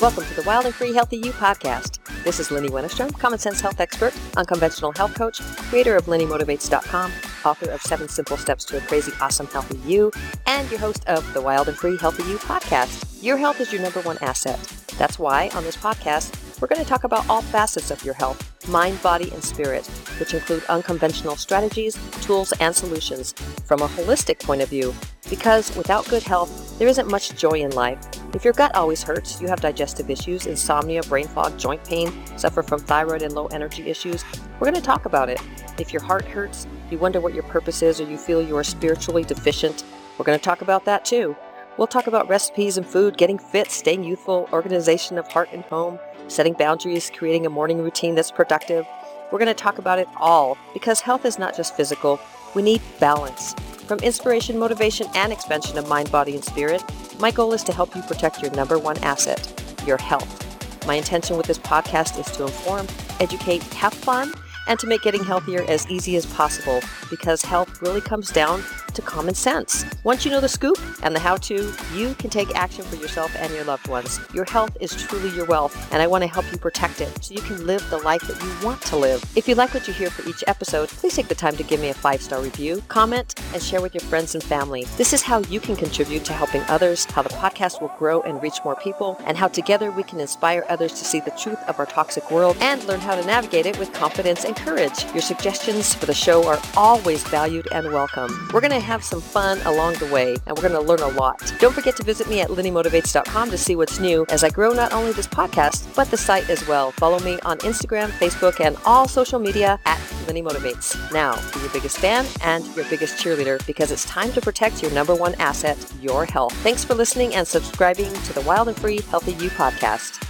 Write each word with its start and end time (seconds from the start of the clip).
Welcome 0.00 0.24
to 0.24 0.34
the 0.34 0.42
Wild 0.44 0.64
and 0.64 0.74
Free 0.74 0.94
Healthy 0.94 1.18
You 1.18 1.30
podcast. 1.32 1.98
This 2.24 2.40
is 2.40 2.48
Lynnie 2.48 2.70
Wennerstrom, 2.70 3.12
common 3.18 3.38
sense 3.38 3.60
health 3.60 3.80
expert, 3.80 4.14
unconventional 4.34 4.92
health 4.92 5.14
coach, 5.14 5.40
creator 5.68 5.94
of 5.94 6.06
LynnieMotivates.com, 6.06 7.12
author 7.44 7.70
of 7.70 7.82
Seven 7.82 8.08
Simple 8.08 8.38
Steps 8.38 8.64
to 8.64 8.78
a 8.78 8.80
Crazy 8.80 9.12
Awesome 9.20 9.46
Healthy 9.48 9.78
You, 9.86 10.10
and 10.46 10.70
your 10.70 10.80
host 10.80 11.06
of 11.06 11.30
the 11.34 11.42
Wild 11.42 11.68
and 11.68 11.76
Free 11.76 11.98
Healthy 11.98 12.22
You 12.22 12.38
podcast. 12.38 13.22
Your 13.22 13.36
health 13.36 13.60
is 13.60 13.74
your 13.74 13.82
number 13.82 14.00
one 14.00 14.16
asset. 14.22 14.58
That's 14.96 15.18
why 15.18 15.50
on 15.50 15.64
this 15.64 15.76
podcast, 15.76 16.34
we're 16.60 16.68
going 16.68 16.82
to 16.82 16.88
talk 16.88 17.04
about 17.04 17.28
all 17.28 17.42
facets 17.42 17.90
of 17.90 18.04
your 18.04 18.14
health 18.14 18.46
mind, 18.68 19.02
body, 19.02 19.30
and 19.32 19.42
spirit, 19.42 19.86
which 20.18 20.34
include 20.34 20.62
unconventional 20.64 21.34
strategies, 21.34 21.98
tools, 22.20 22.52
and 22.60 22.76
solutions 22.76 23.32
from 23.64 23.80
a 23.80 23.88
holistic 23.88 24.38
point 24.38 24.60
of 24.60 24.68
view. 24.68 24.94
Because 25.28 25.74
without 25.76 26.06
good 26.08 26.22
health, 26.22 26.78
there 26.78 26.86
isn't 26.88 27.10
much 27.10 27.34
joy 27.36 27.60
in 27.62 27.70
life. 27.70 27.98
If 28.34 28.44
your 28.44 28.52
gut 28.52 28.74
always 28.74 29.02
hurts, 29.02 29.40
you 29.40 29.48
have 29.48 29.60
digestive 29.60 30.10
issues, 30.10 30.46
insomnia, 30.46 31.02
brain 31.04 31.26
fog, 31.26 31.58
joint 31.58 31.82
pain, 31.84 32.12
suffer 32.36 32.62
from 32.62 32.80
thyroid 32.80 33.22
and 33.22 33.34
low 33.34 33.46
energy 33.46 33.88
issues, 33.88 34.24
we're 34.58 34.70
going 34.70 34.74
to 34.74 34.80
talk 34.80 35.06
about 35.06 35.28
it. 35.28 35.40
If 35.78 35.92
your 35.92 36.02
heart 36.02 36.24
hurts, 36.26 36.66
you 36.90 36.98
wonder 36.98 37.20
what 37.20 37.34
your 37.34 37.44
purpose 37.44 37.82
is, 37.82 38.00
or 38.00 38.04
you 38.04 38.18
feel 38.18 38.42
you 38.42 38.56
are 38.56 38.64
spiritually 38.64 39.24
deficient, 39.24 39.84
we're 40.18 40.24
going 40.26 40.38
to 40.38 40.44
talk 40.44 40.60
about 40.60 40.84
that 40.84 41.04
too. 41.04 41.34
We'll 41.80 41.86
talk 41.86 42.06
about 42.06 42.28
recipes 42.28 42.76
and 42.76 42.86
food, 42.86 43.16
getting 43.16 43.38
fit, 43.38 43.70
staying 43.70 44.04
youthful, 44.04 44.50
organization 44.52 45.16
of 45.16 45.26
heart 45.28 45.48
and 45.50 45.64
home, 45.64 45.98
setting 46.28 46.52
boundaries, 46.52 47.10
creating 47.10 47.46
a 47.46 47.48
morning 47.48 47.80
routine 47.80 48.14
that's 48.14 48.30
productive. 48.30 48.86
We're 49.32 49.38
going 49.38 49.46
to 49.46 49.54
talk 49.54 49.78
about 49.78 49.98
it 49.98 50.06
all 50.18 50.58
because 50.74 51.00
health 51.00 51.24
is 51.24 51.38
not 51.38 51.56
just 51.56 51.74
physical, 51.74 52.20
we 52.54 52.60
need 52.60 52.82
balance. 52.98 53.54
From 53.86 53.98
inspiration, 54.00 54.58
motivation, 54.58 55.06
and 55.14 55.32
expansion 55.32 55.78
of 55.78 55.88
mind, 55.88 56.12
body, 56.12 56.34
and 56.34 56.44
spirit, 56.44 56.82
my 57.18 57.30
goal 57.30 57.54
is 57.54 57.64
to 57.64 57.72
help 57.72 57.96
you 57.96 58.02
protect 58.02 58.42
your 58.42 58.50
number 58.50 58.78
one 58.78 58.98
asset, 58.98 59.50
your 59.86 59.96
health. 59.96 60.86
My 60.86 60.96
intention 60.96 61.38
with 61.38 61.46
this 61.46 61.58
podcast 61.58 62.20
is 62.20 62.30
to 62.36 62.42
inform, 62.42 62.88
educate, 63.20 63.62
have 63.72 63.94
fun, 63.94 64.34
and 64.68 64.78
to 64.80 64.86
make 64.86 65.00
getting 65.00 65.24
healthier 65.24 65.64
as 65.66 65.88
easy 65.90 66.14
as 66.16 66.26
possible 66.26 66.80
because 67.08 67.40
health 67.40 67.80
really 67.80 68.02
comes 68.02 68.30
down 68.30 68.62
to 68.94 69.02
common 69.02 69.34
sense. 69.34 69.84
Once 70.04 70.24
you 70.24 70.30
know 70.30 70.40
the 70.40 70.48
scoop 70.48 70.78
and 71.02 71.14
the 71.14 71.20
how 71.20 71.36
to, 71.36 71.72
you 71.94 72.14
can 72.14 72.30
take 72.30 72.54
action 72.54 72.84
for 72.84 72.96
yourself 72.96 73.34
and 73.36 73.52
your 73.54 73.64
loved 73.64 73.88
ones. 73.88 74.20
Your 74.34 74.44
health 74.44 74.76
is 74.80 74.94
truly 74.94 75.34
your 75.34 75.46
wealth, 75.46 75.74
and 75.92 76.02
I 76.02 76.06
want 76.06 76.22
to 76.22 76.28
help 76.28 76.50
you 76.52 76.58
protect 76.58 77.00
it 77.00 77.24
so 77.24 77.34
you 77.34 77.40
can 77.40 77.66
live 77.66 77.88
the 77.90 77.98
life 77.98 78.22
that 78.22 78.42
you 78.42 78.66
want 78.66 78.80
to 78.82 78.96
live. 78.96 79.24
If 79.36 79.48
you 79.48 79.54
like 79.54 79.74
what 79.74 79.86
you 79.86 79.94
hear 79.94 80.10
for 80.10 80.28
each 80.28 80.44
episode, 80.46 80.88
please 80.88 81.14
take 81.14 81.28
the 81.28 81.34
time 81.34 81.56
to 81.56 81.62
give 81.62 81.80
me 81.80 81.88
a 81.88 81.94
five 81.94 82.22
star 82.22 82.40
review, 82.42 82.82
comment, 82.88 83.34
and 83.52 83.62
share 83.62 83.80
with 83.80 83.94
your 83.94 84.02
friends 84.02 84.34
and 84.34 84.42
family. 84.42 84.84
This 84.96 85.12
is 85.12 85.22
how 85.22 85.40
you 85.40 85.60
can 85.60 85.76
contribute 85.76 86.24
to 86.24 86.32
helping 86.32 86.62
others, 86.62 87.04
how 87.06 87.22
the 87.22 87.28
podcast 87.30 87.80
will 87.80 87.94
grow 87.98 88.20
and 88.22 88.42
reach 88.42 88.60
more 88.64 88.76
people, 88.76 89.20
and 89.24 89.36
how 89.36 89.48
together 89.48 89.90
we 89.90 90.02
can 90.02 90.20
inspire 90.20 90.64
others 90.68 90.92
to 90.92 91.04
see 91.04 91.20
the 91.20 91.30
truth 91.32 91.58
of 91.68 91.78
our 91.78 91.86
toxic 91.86 92.30
world 92.30 92.56
and 92.60 92.82
learn 92.84 93.00
how 93.00 93.14
to 93.14 93.26
navigate 93.26 93.66
it 93.66 93.78
with 93.78 93.92
confidence 93.92 94.44
and 94.44 94.56
courage. 94.56 95.04
Your 95.12 95.22
suggestions 95.22 95.94
for 95.94 96.06
the 96.06 96.14
show 96.14 96.46
are 96.48 96.60
always 96.76 97.22
valued 97.24 97.68
and 97.72 97.92
welcome. 97.92 98.48
We're 98.52 98.60
going 98.60 98.70
to 98.72 98.79
have 98.80 99.04
some 99.04 99.20
fun 99.20 99.60
along 99.64 99.94
the 99.94 100.06
way, 100.06 100.36
and 100.46 100.56
we're 100.56 100.68
going 100.68 100.72
to 100.72 100.80
learn 100.80 101.00
a 101.00 101.08
lot. 101.16 101.52
Don't 101.58 101.72
forget 101.74 101.96
to 101.96 102.02
visit 102.02 102.28
me 102.28 102.40
at 102.40 102.48
lynniemotivates.com 102.48 103.50
to 103.50 103.58
see 103.58 103.76
what's 103.76 104.00
new 104.00 104.26
as 104.28 104.42
I 104.42 104.50
grow 104.50 104.72
not 104.72 104.92
only 104.92 105.12
this 105.12 105.26
podcast, 105.26 105.94
but 105.94 106.10
the 106.10 106.16
site 106.16 106.48
as 106.50 106.66
well. 106.66 106.92
Follow 106.92 107.18
me 107.20 107.38
on 107.40 107.58
Instagram, 107.58 108.08
Facebook, 108.08 108.64
and 108.64 108.76
all 108.84 109.06
social 109.06 109.38
media 109.38 109.78
at 109.86 109.98
Lynnie 110.26 110.42
Motivates. 110.42 110.96
Now, 111.12 111.36
be 111.52 111.60
your 111.60 111.70
biggest 111.70 111.98
fan 111.98 112.26
and 112.42 112.64
your 112.76 112.84
biggest 112.86 113.22
cheerleader 113.22 113.64
because 113.66 113.90
it's 113.90 114.04
time 114.04 114.32
to 114.32 114.40
protect 114.40 114.82
your 114.82 114.90
number 114.92 115.14
one 115.14 115.34
asset, 115.36 115.78
your 116.00 116.24
health. 116.24 116.52
Thanks 116.58 116.84
for 116.84 116.94
listening 116.94 117.34
and 117.34 117.46
subscribing 117.46 118.12
to 118.12 118.32
the 118.32 118.40
Wild 118.42 118.68
and 118.68 118.76
Free 118.76 119.00
Healthy 119.02 119.32
You 119.32 119.50
podcast. 119.50 120.26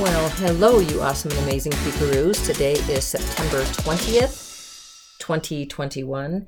Well, 0.00 0.28
hello, 0.30 0.78
you 0.78 1.02
awesome 1.02 1.30
and 1.32 1.40
amazing 1.40 1.72
peeparoos. 1.72 2.46
Today 2.46 2.72
is 2.72 3.04
September 3.04 3.62
20th, 3.64 5.18
2021. 5.18 6.46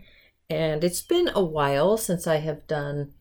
And 0.52 0.84
it's 0.84 1.00
been 1.00 1.30
a 1.34 1.42
while 1.42 1.96
since 1.96 2.26
I 2.26 2.36
have 2.36 2.66
done 2.66 3.14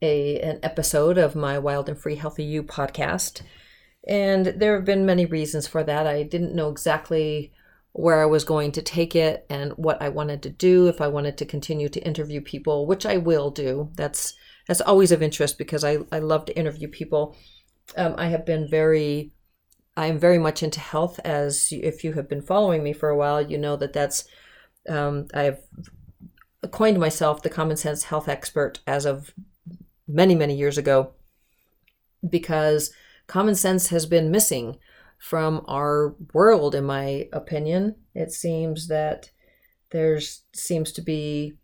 a 0.00 0.40
an 0.40 0.60
episode 0.62 1.18
of 1.18 1.34
my 1.34 1.58
Wild 1.58 1.88
and 1.88 1.98
Free 1.98 2.14
Healthy 2.14 2.44
You 2.44 2.62
podcast. 2.62 3.42
And 4.06 4.46
there 4.46 4.76
have 4.76 4.84
been 4.84 5.04
many 5.04 5.26
reasons 5.26 5.66
for 5.66 5.82
that. 5.82 6.06
I 6.06 6.22
didn't 6.22 6.54
know 6.54 6.70
exactly 6.70 7.52
where 7.90 8.22
I 8.22 8.26
was 8.26 8.44
going 8.44 8.70
to 8.72 8.82
take 8.82 9.16
it 9.16 9.46
and 9.50 9.72
what 9.72 10.00
I 10.00 10.10
wanted 10.10 10.44
to 10.44 10.50
do 10.50 10.86
if 10.86 11.00
I 11.00 11.08
wanted 11.08 11.36
to 11.38 11.44
continue 11.44 11.88
to 11.88 12.06
interview 12.06 12.40
people, 12.40 12.86
which 12.86 13.04
I 13.04 13.16
will 13.16 13.50
do. 13.50 13.90
That's 13.96 14.34
that's 14.68 14.80
always 14.80 15.10
of 15.10 15.24
interest 15.24 15.58
because 15.58 15.82
I, 15.82 15.98
I 16.12 16.20
love 16.20 16.44
to 16.44 16.56
interview 16.56 16.86
people. 16.86 17.36
Um, 17.96 18.14
I 18.16 18.28
have 18.28 18.46
been 18.46 18.68
very 18.70 19.32
I 19.96 20.06
am 20.06 20.20
very 20.20 20.38
much 20.38 20.62
into 20.62 20.78
health 20.78 21.18
as 21.24 21.72
if 21.72 22.04
you 22.04 22.12
have 22.12 22.28
been 22.28 22.42
following 22.42 22.84
me 22.84 22.92
for 22.92 23.08
a 23.08 23.16
while, 23.16 23.42
you 23.42 23.58
know 23.58 23.74
that 23.74 23.92
that's 23.92 24.24
um, 24.88 25.26
I've 25.34 25.58
coined 26.68 26.98
myself 26.98 27.42
the 27.42 27.50
common 27.50 27.76
sense 27.76 28.04
health 28.04 28.28
expert 28.28 28.80
as 28.86 29.06
of 29.06 29.32
many, 30.06 30.34
many 30.34 30.54
years 30.54 30.76
ago 30.76 31.12
because 32.28 32.92
common 33.26 33.54
sense 33.54 33.88
has 33.88 34.06
been 34.06 34.30
missing 34.30 34.76
from 35.18 35.64
our 35.68 36.14
world, 36.32 36.74
in 36.74 36.84
my 36.84 37.28
opinion. 37.32 37.94
It 38.14 38.32
seems 38.32 38.88
that 38.88 39.30
there's 39.90 40.42
seems 40.54 40.92
to 40.92 41.02
be, 41.02 41.54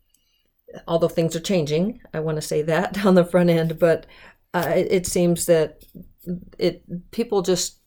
although 0.87 1.09
things 1.09 1.37
are 1.37 1.41
changing, 1.41 2.01
I 2.13 2.21
want 2.21 2.37
to 2.37 2.43
say 2.43 2.63
that 2.63 3.05
on 3.07 3.15
the 3.15 3.25
front 3.25 3.51
end, 3.51 3.79
but 3.79 4.07
uh, 4.55 4.73
it, 4.75 4.89
it 4.91 5.07
seems 5.07 5.47
that 5.47 5.85
it 6.59 6.83
people 7.11 7.43
just 7.43 7.81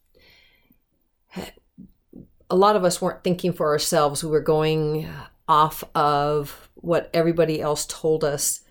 a 2.50 2.56
lot 2.56 2.76
of 2.76 2.84
us 2.84 3.02
weren't 3.02 3.24
thinking 3.24 3.54
for 3.54 3.68
ourselves. 3.68 4.24
We 4.24 4.32
were 4.32 4.42
going 4.42 5.08
off 5.50 5.84
of 5.96 6.70
what 6.76 7.10
everybody 7.14 7.60
else 7.60 7.86
told 7.88 8.24
us 8.24 8.62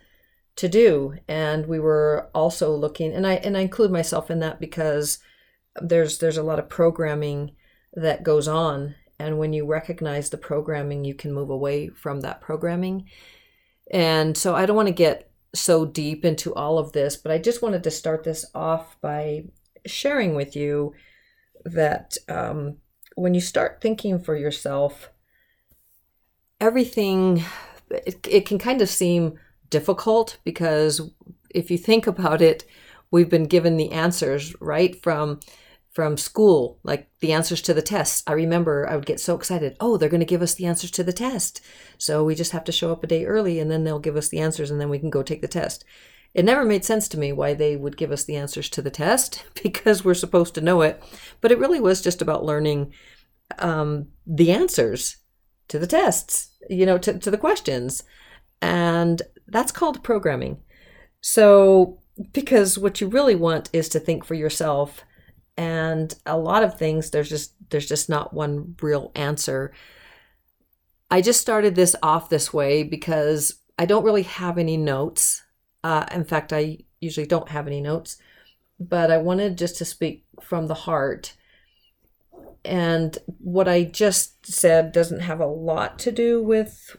to 0.57 0.69
do. 0.69 1.17
And 1.27 1.67
we 1.67 1.81
were 1.81 2.31
also 2.35 2.75
looking 2.75 3.13
and 3.13 3.27
I 3.27 3.35
and 3.35 3.57
I 3.57 3.61
include 3.61 3.91
myself 3.91 4.31
in 4.31 4.39
that 4.39 4.61
because 4.61 5.19
there's 5.83 6.19
there's 6.19 6.39
a 6.39 6.43
lot 6.43 6.59
of 6.59 6.69
programming 6.69 7.53
that 7.95 8.23
goes 8.23 8.49
on. 8.49 8.95
And 9.19 9.39
when 9.39 9.53
you 9.53 9.67
recognize 9.67 10.31
the 10.31 10.39
programming 10.39 11.05
you 11.05 11.15
can 11.15 11.35
move 11.35 11.51
away 11.51 11.89
from 11.89 12.21
that 12.21 12.41
programming. 12.41 13.09
And 13.91 14.37
so 14.37 14.55
I 14.55 14.65
don't 14.65 14.77
want 14.77 14.89
to 14.89 14.95
get 14.95 15.31
so 15.55 15.85
deep 15.85 16.25
into 16.25 16.55
all 16.55 16.79
of 16.79 16.93
this 16.93 17.17
but 17.17 17.33
I 17.33 17.39
just 17.39 17.63
wanted 17.63 17.83
to 17.85 17.91
start 17.91 18.23
this 18.23 18.45
off 18.55 19.01
by 19.01 19.45
sharing 19.87 20.35
with 20.35 20.55
you 20.55 20.93
that 21.65 22.17
um, 22.29 22.77
when 23.17 23.35
you 23.35 23.41
start 23.41 23.81
thinking 23.81 24.19
for 24.19 24.37
yourself 24.37 25.11
everything 26.61 27.45
it, 27.91 28.27
it 28.29 28.47
can 28.47 28.59
kind 28.59 28.83
of 28.83 28.89
seem 28.89 29.39
difficult 29.71 30.39
because 30.45 31.01
if 31.51 31.71
you 31.71 31.79
think 31.79 32.07
about 32.07 32.43
it 32.43 32.65
we've 33.11 33.31
been 33.31 33.47
given 33.47 33.77
the 33.77 33.93
answers 33.93 34.55
right 34.61 35.03
from 35.03 35.41
from 35.93 36.17
school 36.17 36.79
like 36.83 37.09
the 37.21 37.33
answers 37.33 37.63
to 37.63 37.75
the 37.75 37.83
tests 37.83 38.23
i 38.27 38.33
remember 38.33 38.89
i 38.89 38.95
would 38.95 39.07
get 39.07 39.21
so 39.21 39.35
excited 39.35 39.77
oh 39.81 39.97
they're 39.97 40.09
going 40.09 40.21
to 40.21 40.27
give 40.27 40.43
us 40.43 40.55
the 40.55 40.67
answers 40.67 40.91
to 40.91 41.03
the 41.03 41.13
test. 41.13 41.61
So 41.99 42.25
we 42.25 42.35
just 42.35 42.53
have 42.53 42.65
to 42.65 42.73
show 42.73 42.93
up 42.93 43.03
a 43.03 43.09
day 43.09 43.25
early 43.25 43.59
and 43.59 43.71
then 43.71 43.85
they'll 43.85 43.99
give 43.99 44.17
us 44.17 44.29
the 44.29 44.39
answers 44.39 44.71
and 44.71 44.81
then 44.81 44.89
we 44.89 44.99
can 44.99 45.11
go 45.11 45.23
take 45.23 45.41
the 45.41 45.49
test. 45.49 45.85
It 46.35 46.45
never 46.45 46.65
made 46.65 46.85
sense 46.85 47.09
to 47.09 47.19
me 47.19 47.33
why 47.33 47.55
they 47.55 47.75
would 47.75 47.97
give 47.97 48.13
us 48.13 48.25
the 48.25 48.37
answers 48.37 48.69
to 48.71 48.83
the 48.83 48.91
test 48.91 49.45
because 49.63 50.05
we're 50.05 50.15
supposed 50.15 50.55
to 50.55 50.61
know 50.61 50.83
it 50.83 51.03
but 51.41 51.53
it 51.53 51.59
really 51.59 51.81
was 51.81 52.03
just 52.03 52.23
about 52.23 52.45
learning 52.45 52.93
um, 53.59 54.09
the 54.27 54.53
answers 54.53 55.17
to 55.69 55.79
the 55.79 55.87
tests, 55.87 56.51
you 56.69 56.87
know, 56.87 56.99
to, 56.99 57.19
to 57.19 57.31
the 57.31 57.39
questions. 57.39 58.03
And 58.61 59.23
that's 59.47 59.73
called 59.73 60.03
programming. 60.03 60.59
So, 61.21 62.01
because 62.33 62.79
what 62.79 63.01
you 63.01 63.09
really 63.09 63.35
want 63.35 63.71
is 63.73 63.89
to 63.91 64.01
think 64.01 64.25
for 64.25 64.35
yourself. 64.35 65.05
And 65.57 66.15
a 66.27 66.37
lot 66.37 66.63
of 66.63 66.79
things, 66.79 67.11
there's 67.11 67.29
just 67.29 67.55
there's 67.71 67.89
just 67.89 68.09
not 68.09 68.33
one 68.33 68.77
real 68.81 69.13
answer. 69.15 69.73
I 71.11 71.21
just 71.21 71.41
started 71.41 71.75
this 71.75 71.97
off 72.03 72.29
this 72.29 72.53
way 72.53 72.83
because 72.83 73.61
I 73.79 73.87
don't 73.87 74.05
really 74.05 74.23
have 74.23 74.59
any 74.59 74.77
notes. 74.77 75.43
Uh, 75.83 76.05
in 76.13 76.25
fact, 76.25 76.53
I 76.53 76.79
usually 77.01 77.27
don't 77.27 77.49
have 77.49 77.67
any 77.67 77.81
notes, 77.81 78.17
but 78.79 79.11
I 79.11 79.19
wanted 79.19 79.59
just 79.59 79.77
to 79.79 79.85
speak 79.85 80.25
from 80.41 80.67
the 80.67 80.75
heart 80.75 81.35
and 82.69 83.17
what 83.39 83.69
I 83.69 83.85
just 83.85 84.47
said 84.47 84.93
doesn't 84.93 85.21
have 85.21 85.41
a 85.41 85.47
lot 85.47 85.99
to 86.01 86.13
do 86.13 86.43
with 86.43 86.97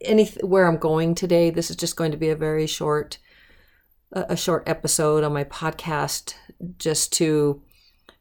any 0.00 0.26
where 0.42 0.66
I'm 0.66 0.78
going 0.78 1.14
today. 1.14 1.50
This 1.50 1.70
is 1.70 1.76
just 1.76 1.96
going 1.96 2.10
to 2.10 2.16
be 2.16 2.28
a 2.28 2.36
very 2.36 2.66
short 2.66 3.18
a 4.12 4.36
short 4.36 4.64
episode 4.66 5.24
on 5.24 5.32
my 5.32 5.44
podcast 5.44 6.34
just 6.76 7.14
to 7.14 7.62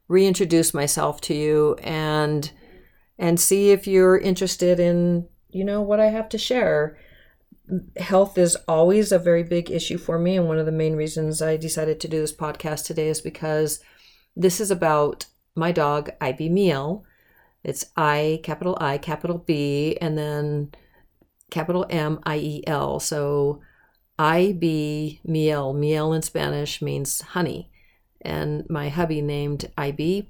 reintroduce 0.08 0.74
myself 0.74 1.20
to 1.22 1.34
you 1.34 1.76
and 1.84 2.52
and 3.20 3.40
see 3.40 3.72
if 3.72 3.88
you're 3.88 4.18
interested 4.18 4.80
in 4.80 5.28
you 5.50 5.66
know 5.66 5.82
what 5.82 6.00
I 6.00 6.08
have 6.08 6.30
to 6.30 6.38
share 6.38 6.98
health 7.98 8.38
is 8.38 8.56
always 8.68 9.12
a 9.12 9.20
very 9.20 9.44
big 9.44 9.72
issue 9.72 9.98
for 9.98 10.20
me. 10.20 10.38
And 10.38 10.48
one 10.48 10.60
of 10.60 10.66
the 10.66 10.72
main 10.72 10.96
reasons 10.96 11.42
I 11.42 11.58
decided 11.58 12.00
to 12.02 12.08
do 12.08 12.20
this 12.20 12.34
podcast 12.34 12.86
today 12.86 13.08
is 13.08 13.22
because 13.22 13.80
this 14.36 14.60
is 14.60 14.72
about 14.72 15.26
my 15.56 15.72
dog, 15.72 16.10
IB 16.22 16.50
Miel. 16.50 17.04
It's 17.64 17.86
I, 17.96 18.40
capital 18.44 18.78
I, 18.80 18.98
capital 18.98 19.38
B, 19.38 19.98
and 20.02 20.18
then 20.18 20.72
capital 21.50 21.86
M 21.90 22.20
I 22.24 22.38
E 22.38 22.64
L. 22.68 23.00
So 23.00 23.62
IB 24.18 25.22
Miel. 25.24 25.74
Miel 25.74 26.14
in 26.14 26.22
Spanish 26.22 26.82
means 26.82 27.22
honey. 27.22 27.72
And 28.22 28.70
my 28.70 28.90
hubby 28.90 29.22
named 29.22 29.72
IB 29.78 30.30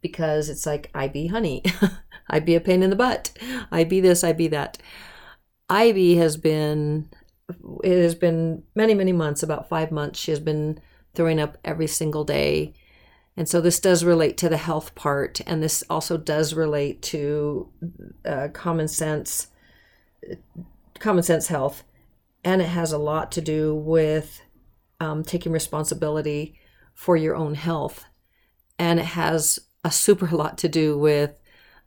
because 0.00 0.48
it's 0.48 0.66
like 0.66 0.90
IB 0.94 1.28
honey. 1.28 1.62
I 2.28 2.40
be 2.40 2.54
a 2.54 2.60
pain 2.60 2.82
in 2.82 2.90
the 2.90 2.96
butt. 2.96 3.32
I 3.72 3.84
be 3.84 4.00
this, 4.00 4.22
I 4.22 4.32
be 4.32 4.48
that. 4.48 4.78
Ivy 5.68 6.16
has 6.16 6.36
been, 6.36 7.08
it 7.84 8.02
has 8.02 8.14
been 8.14 8.64
many, 8.74 8.94
many 8.94 9.12
months, 9.12 9.42
about 9.42 9.68
five 9.68 9.90
months. 9.92 10.18
She 10.18 10.32
has 10.32 10.40
been 10.40 10.80
throwing 11.14 11.40
up 11.40 11.58
every 11.64 11.86
single 11.86 12.24
day. 12.24 12.74
And 13.36 13.48
so 13.48 13.60
this 13.60 13.80
does 13.80 14.04
relate 14.04 14.36
to 14.38 14.48
the 14.48 14.56
health 14.56 14.94
part, 14.94 15.40
and 15.46 15.62
this 15.62 15.82
also 15.88 16.16
does 16.16 16.52
relate 16.52 17.00
to 17.02 17.70
uh, 18.24 18.48
common 18.52 18.88
sense, 18.88 19.48
common 20.98 21.22
sense 21.22 21.46
health, 21.46 21.84
and 22.44 22.60
it 22.60 22.68
has 22.68 22.92
a 22.92 22.98
lot 22.98 23.32
to 23.32 23.40
do 23.40 23.74
with 23.74 24.42
um, 24.98 25.22
taking 25.22 25.52
responsibility 25.52 26.58
for 26.92 27.16
your 27.16 27.36
own 27.36 27.54
health, 27.54 28.04
and 28.78 28.98
it 29.00 29.06
has 29.06 29.58
a 29.84 29.90
super 29.90 30.26
lot 30.36 30.58
to 30.58 30.68
do 30.68 30.98
with 30.98 31.38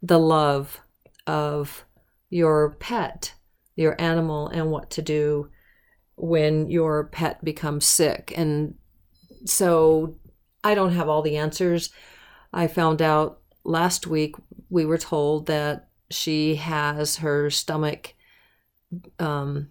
the 0.02 0.20
love 0.20 0.82
of 1.28 1.86
your 2.30 2.72
pet 2.80 3.34
your 3.76 4.00
animal 4.00 4.48
and 4.48 4.72
what 4.72 4.90
to 4.92 5.02
do 5.02 5.50
when 6.16 6.70
your 6.70 7.06
pet 7.06 7.44
becomes 7.44 7.86
sick. 7.86 8.34
And 8.36 8.76
so 9.46 10.16
I 10.64 10.76
don't 10.76 10.94
have 10.94 11.10
all 11.10 11.22
the 11.22 11.38
answers. 11.38 11.92
I 12.52 12.68
found 12.68 13.02
out 13.02 13.40
last 13.64 14.08
week 14.08 14.36
we 14.70 14.86
were 14.86 14.98
told 14.98 15.48
that 15.48 15.90
she 16.10 16.56
has 16.56 17.18
her 17.18 17.50
stomach 17.50 18.14
um, 19.20 19.70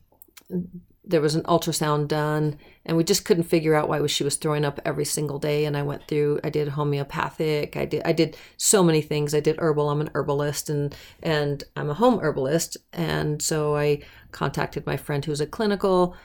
there 1.04 1.20
was 1.20 1.34
an 1.34 1.42
ultrasound 1.42 2.08
done 2.08 2.56
and 2.86 2.96
we 2.96 3.02
just 3.04 3.24
couldn't 3.24 3.42
figure 3.44 3.74
out 3.74 3.88
why 3.88 4.04
she 4.06 4.22
was 4.22 4.36
throwing 4.36 4.64
up 4.64 4.80
every 4.84 5.04
single 5.04 5.38
day. 5.38 5.64
And 5.64 5.76
i 5.76 5.82
went 5.82 6.06
through 6.06 6.40
i 6.44 6.50
did 6.50 6.68
homeopathic 6.68 7.76
i 7.76 7.84
did 7.84 8.02
i 8.04 8.12
did 8.12 8.36
so 8.56 8.82
many 8.82 9.02
things. 9.02 9.34
I 9.34 9.40
did 9.40 9.58
herbal 9.58 9.90
i'm 9.90 10.00
an 10.00 10.10
herbalist 10.14 10.70
and 10.70 10.94
and 11.22 11.64
i'm 11.76 11.90
a 11.90 11.94
home 11.94 12.20
herbalist. 12.20 12.76
And 12.92 13.42
so 13.42 13.76
i 13.76 14.00
contacted 14.30 14.86
my 14.86 14.96
friend 14.96 15.24
who's 15.24 15.40
a 15.40 15.46
clinical 15.46 16.16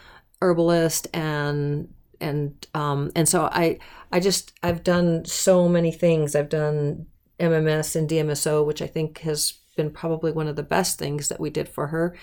herbalist 0.41 1.07
and 1.13 1.91
and 2.19 2.67
um 2.73 3.11
and 3.15 3.27
so 3.27 3.45
i 3.51 3.77
i 4.11 4.19
just 4.19 4.53
i've 4.63 4.83
done 4.83 5.23
so 5.25 5.67
many 5.67 5.91
things 5.91 6.35
i've 6.35 6.49
done 6.49 7.05
mms 7.39 7.95
and 7.95 8.09
dmso 8.09 8.65
which 8.65 8.81
i 8.81 8.87
think 8.87 9.19
has 9.19 9.53
been 9.75 9.91
probably 9.91 10.31
one 10.31 10.47
of 10.47 10.55
the 10.55 10.63
best 10.63 10.97
things 10.97 11.27
that 11.27 11.39
we 11.39 11.49
did 11.49 11.69
for 11.69 11.87
her 11.87 12.15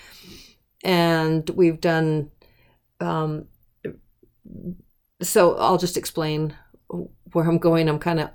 and 0.83 1.49
we've 1.51 1.81
done 1.81 2.31
um, 3.01 3.47
so 5.23 5.57
I'll 5.57 5.79
just 5.79 5.97
explain 5.97 6.55
where 7.33 7.49
I'm 7.49 7.59
going. 7.59 7.89
I'm 7.89 7.99
kind 7.99 8.21
of 8.21 8.31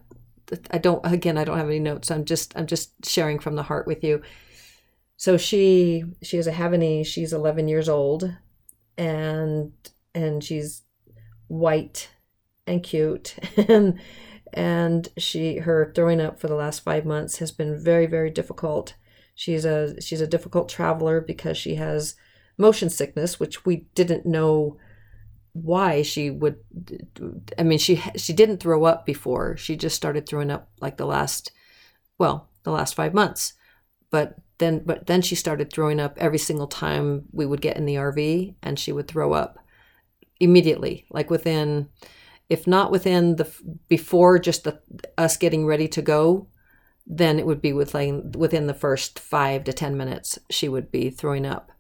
I 0.72 0.80
don't 0.80 1.06
again 1.06 1.38
I 1.38 1.44
don't 1.44 1.58
have 1.58 1.68
any 1.68 1.80
notes. 1.80 2.12
I'm 2.12 2.26
just 2.26 2.56
I'm 2.58 2.68
just 2.68 3.06
sharing 3.06 3.40
from 3.40 3.56
the 3.56 3.64
heart 3.64 3.88
with 3.88 4.04
you. 4.04 4.22
So 5.18 5.38
she 5.38 6.04
she 6.24 6.38
is 6.38 6.48
a 6.48 6.52
Havanese. 6.52 7.08
She's 7.08 7.34
11 7.34 7.68
years 7.68 7.90
old, 7.90 8.34
and 8.98 9.74
and 10.16 10.44
she's 10.44 10.84
white 11.50 12.10
and 12.66 12.82
cute. 12.82 13.36
And 13.68 14.00
and 14.52 15.10
she 15.18 15.58
her 15.58 15.92
throwing 15.94 16.20
up 16.20 16.40
for 16.40 16.48
the 16.48 16.56
last 16.56 16.80
five 16.80 17.06
months 17.06 17.38
has 17.38 17.52
been 17.52 17.84
very 17.84 18.08
very 18.08 18.32
difficult. 18.32 18.96
She's 19.36 19.66
a 19.66 20.00
she's 20.02 20.22
a 20.22 20.28
difficult 20.28 20.70
traveler 20.70 21.22
because 21.22 21.58
she 21.58 21.76
has 21.76 22.16
motion 22.58 22.90
sickness, 22.90 23.40
which 23.40 23.66
we 23.66 23.88
didn't 23.96 24.26
know 24.26 24.78
why 25.54 26.04
she 26.04 26.30
would 26.30 26.58
i 27.58 27.64
mean 27.64 27.80
she 27.80 27.96
she 28.16 28.34
didn't 28.34 28.60
throw 28.60 28.86
up 28.86 29.06
before. 29.06 29.58
She 29.58 29.76
just 29.76 29.96
started 29.96 30.28
throwing 30.28 30.52
up 30.52 30.70
like 30.80 30.98
the 30.98 31.06
last 31.06 31.52
well 32.18 32.50
the 32.64 32.72
last 32.72 32.96
5 32.96 33.14
months. 33.14 33.54
But 34.12 34.36
then 34.58 34.84
but 34.86 35.08
then 35.08 35.22
she 35.22 35.36
started 35.36 35.72
throwing 35.72 36.00
up 36.00 36.18
every 36.18 36.38
single 36.38 36.68
time 36.68 37.26
we 37.32 37.46
would 37.46 37.62
get 37.62 37.78
in 37.78 37.86
the 37.86 37.96
RV 37.96 38.56
and 38.64 38.80
she 38.80 38.92
would 38.92 39.08
throw 39.08 39.34
up 39.34 39.60
immediately 40.40 41.06
like 41.10 41.30
within 41.30 41.88
if 42.50 42.66
not 42.66 42.92
within 42.92 43.36
the 43.36 43.50
before 43.88 44.40
just 44.40 44.64
the 44.64 44.80
us 45.18 45.38
getting 45.38 45.66
ready 45.66 45.88
to 45.88 46.02
go 46.02 46.48
then 47.10 47.40
it 47.40 47.46
would 47.46 47.62
be 47.62 47.74
within 47.74 48.32
within 48.38 48.68
the 48.68 48.74
first 48.74 49.18
5 49.18 49.64
to 49.64 49.74
10 49.74 49.98
minutes 49.98 50.38
she 50.52 50.70
would 50.70 50.92
be 50.92 51.10
throwing 51.10 51.46
up. 51.46 51.72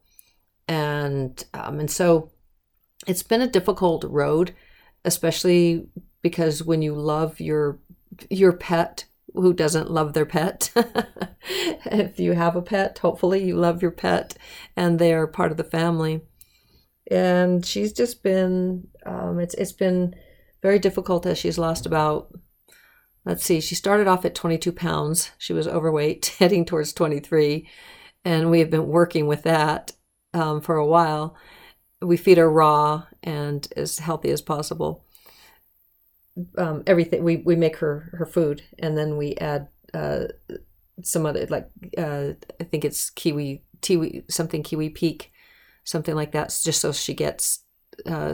And 0.68 1.42
um, 1.54 1.80
and 1.80 1.90
so 1.90 2.32
it's 3.08 3.24
been 3.24 3.42
a 3.42 3.48
difficult 3.48 4.04
road, 4.04 4.56
especially 5.06 5.88
because 6.24 6.64
when 6.64 6.82
you 6.82 6.96
love 6.96 7.40
your 7.40 7.80
your 8.30 8.54
pet 8.54 9.06
who 9.36 9.54
doesn't 9.54 9.92
love 9.92 10.14
their 10.14 10.26
pet? 10.26 10.74
If 11.86 12.20
you 12.20 12.34
have 12.34 12.56
a 12.56 12.62
pet 12.62 13.00
hopefully 13.00 13.44
you 13.44 13.56
love 13.56 13.82
your 13.82 13.92
pet 13.92 14.36
and 14.76 15.00
they're 15.00 15.26
part 15.26 15.50
of 15.50 15.58
the 15.58 15.64
family 15.64 16.22
and 17.10 17.66
she's 17.66 17.94
just 17.94 18.24
been 18.24 18.88
um, 19.06 19.40
it's 19.40 19.54
it's 19.56 19.72
been 19.72 20.16
very 20.62 20.80
difficult 20.80 21.26
as 21.26 21.38
she's 21.38 21.58
lost 21.58 21.86
about 21.86 22.32
let's 23.26 23.44
see 23.44 23.60
she 23.60 23.76
started 23.76 24.08
off 24.08 24.26
at 24.26 24.36
22 24.36 24.72
pounds 24.72 25.32
she 25.38 25.54
was 25.54 25.68
overweight 25.68 26.36
heading 26.40 26.66
towards 26.66 26.94
23 26.94 27.68
and 28.26 28.52
we 28.52 28.60
have 28.60 28.70
been 28.70 28.88
working 28.88 29.28
with 29.28 29.44
that 29.44 29.94
um, 30.34 30.62
for 30.62 30.76
a 30.76 30.86
while. 30.86 31.36
We 32.02 32.18
feed 32.18 32.38
her 32.38 32.50
raw 32.50 33.06
and 33.24 33.68
as 33.76 34.00
healthy 34.00 34.30
as 34.30 34.42
possible. 34.42 35.06
Um, 36.58 36.84
everything 36.88 37.24
we, 37.24 37.38
we 37.38 37.56
make 37.56 37.78
her 37.78 38.16
her 38.18 38.26
food 38.26 38.62
and 38.78 38.98
then 38.98 39.18
we 39.18 39.36
add 39.36 39.68
uh, 39.94 40.26
some 41.04 41.26
other 41.26 41.46
like 41.48 41.70
uh, 41.98 42.30
I 42.62 42.64
think 42.64 42.86
it's 42.86 43.10
kiwi 43.10 43.62
kiwi 43.82 44.24
something 44.30 44.64
kiwi 44.64 44.90
peak 44.90 45.34
something 45.90 46.16
like 46.16 46.34
that 46.34 46.48
just 46.64 46.82
so 46.82 46.92
she 46.92 47.16
gets 47.16 47.64
uh, 48.06 48.34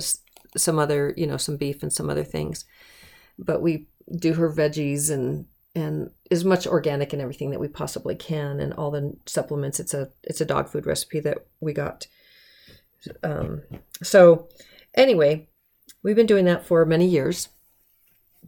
some 0.57 0.77
other 0.77 1.13
you 1.15 1.25
know 1.25 1.38
some 1.38 1.55
beef 1.55 1.81
and 1.81 1.93
some 1.93 2.09
other 2.09 2.24
things. 2.24 2.65
But 3.39 3.62
we 3.62 3.88
do 4.19 4.33
her 4.33 4.51
veggies 4.51 5.09
and 5.09 5.45
and 5.74 6.09
as 6.31 6.43
much 6.43 6.67
organic 6.67 7.13
and 7.13 7.21
everything 7.21 7.51
that 7.51 7.59
we 7.59 7.67
possibly 7.67 8.15
can 8.15 8.59
and 8.59 8.74
all 8.74 8.91
the 8.91 9.15
supplements. 9.25 9.79
It's 9.79 9.93
a 9.93 10.09
it's 10.24 10.41
a 10.41 10.45
dog 10.45 10.67
food 10.67 10.85
recipe 10.85 11.21
that 11.21 11.45
we 11.62 11.71
got. 11.71 12.07
Um, 13.24 13.62
so 14.03 14.50
anyway 14.95 15.47
we've 16.03 16.15
been 16.15 16.25
doing 16.25 16.45
that 16.45 16.65
for 16.65 16.85
many 16.85 17.07
years. 17.07 17.50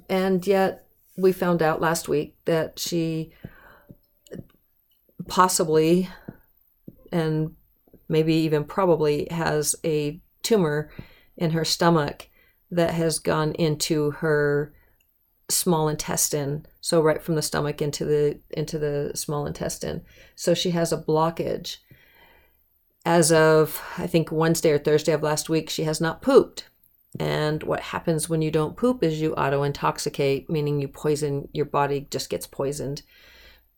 And 0.09 0.45
yet 0.45 0.85
we 1.17 1.31
found 1.31 1.61
out 1.61 1.81
last 1.81 2.07
week 2.07 2.35
that 2.45 2.77
she 2.77 3.31
possibly 5.27 6.09
and 7.11 7.55
maybe 8.09 8.33
even 8.33 8.63
probably 8.63 9.27
has 9.31 9.75
a 9.83 10.21
tumor 10.43 10.89
in 11.35 11.51
her 11.51 11.65
stomach 11.65 12.29
that 12.71 12.93
has 12.93 13.19
gone 13.19 13.53
into 13.53 14.11
her 14.11 14.73
small 15.49 15.87
intestine. 15.87 16.65
So 16.81 17.01
right 17.01 17.21
from 17.21 17.35
the 17.35 17.41
stomach 17.41 17.81
into 17.81 18.05
the 18.05 18.39
into 18.49 18.77
the 18.77 19.11
small 19.15 19.45
intestine. 19.45 20.03
So 20.35 20.53
she 20.53 20.71
has 20.71 20.91
a 20.91 20.97
blockage. 20.97 21.77
As 23.05 23.31
of 23.31 23.81
i 23.97 24.05
think 24.05 24.33
wednesday 24.33 24.71
or 24.71 24.77
thursday 24.77 25.13
of 25.13 25.23
last 25.23 25.47
week 25.47 25.69
she 25.69 25.83
has 25.83 26.01
not 26.01 26.21
pooped. 26.21 26.69
And 27.19 27.63
what 27.63 27.79
happens 27.79 28.29
when 28.29 28.41
you 28.41 28.51
don't 28.51 28.75
poop 28.75 29.01
is 29.01 29.21
you 29.21 29.33
auto 29.35 29.63
intoxicate 29.63 30.49
meaning 30.49 30.81
you 30.81 30.87
poison 30.87 31.47
your 31.53 31.65
body 31.65 32.07
just 32.11 32.29
gets 32.29 32.45
poisoned 32.45 33.03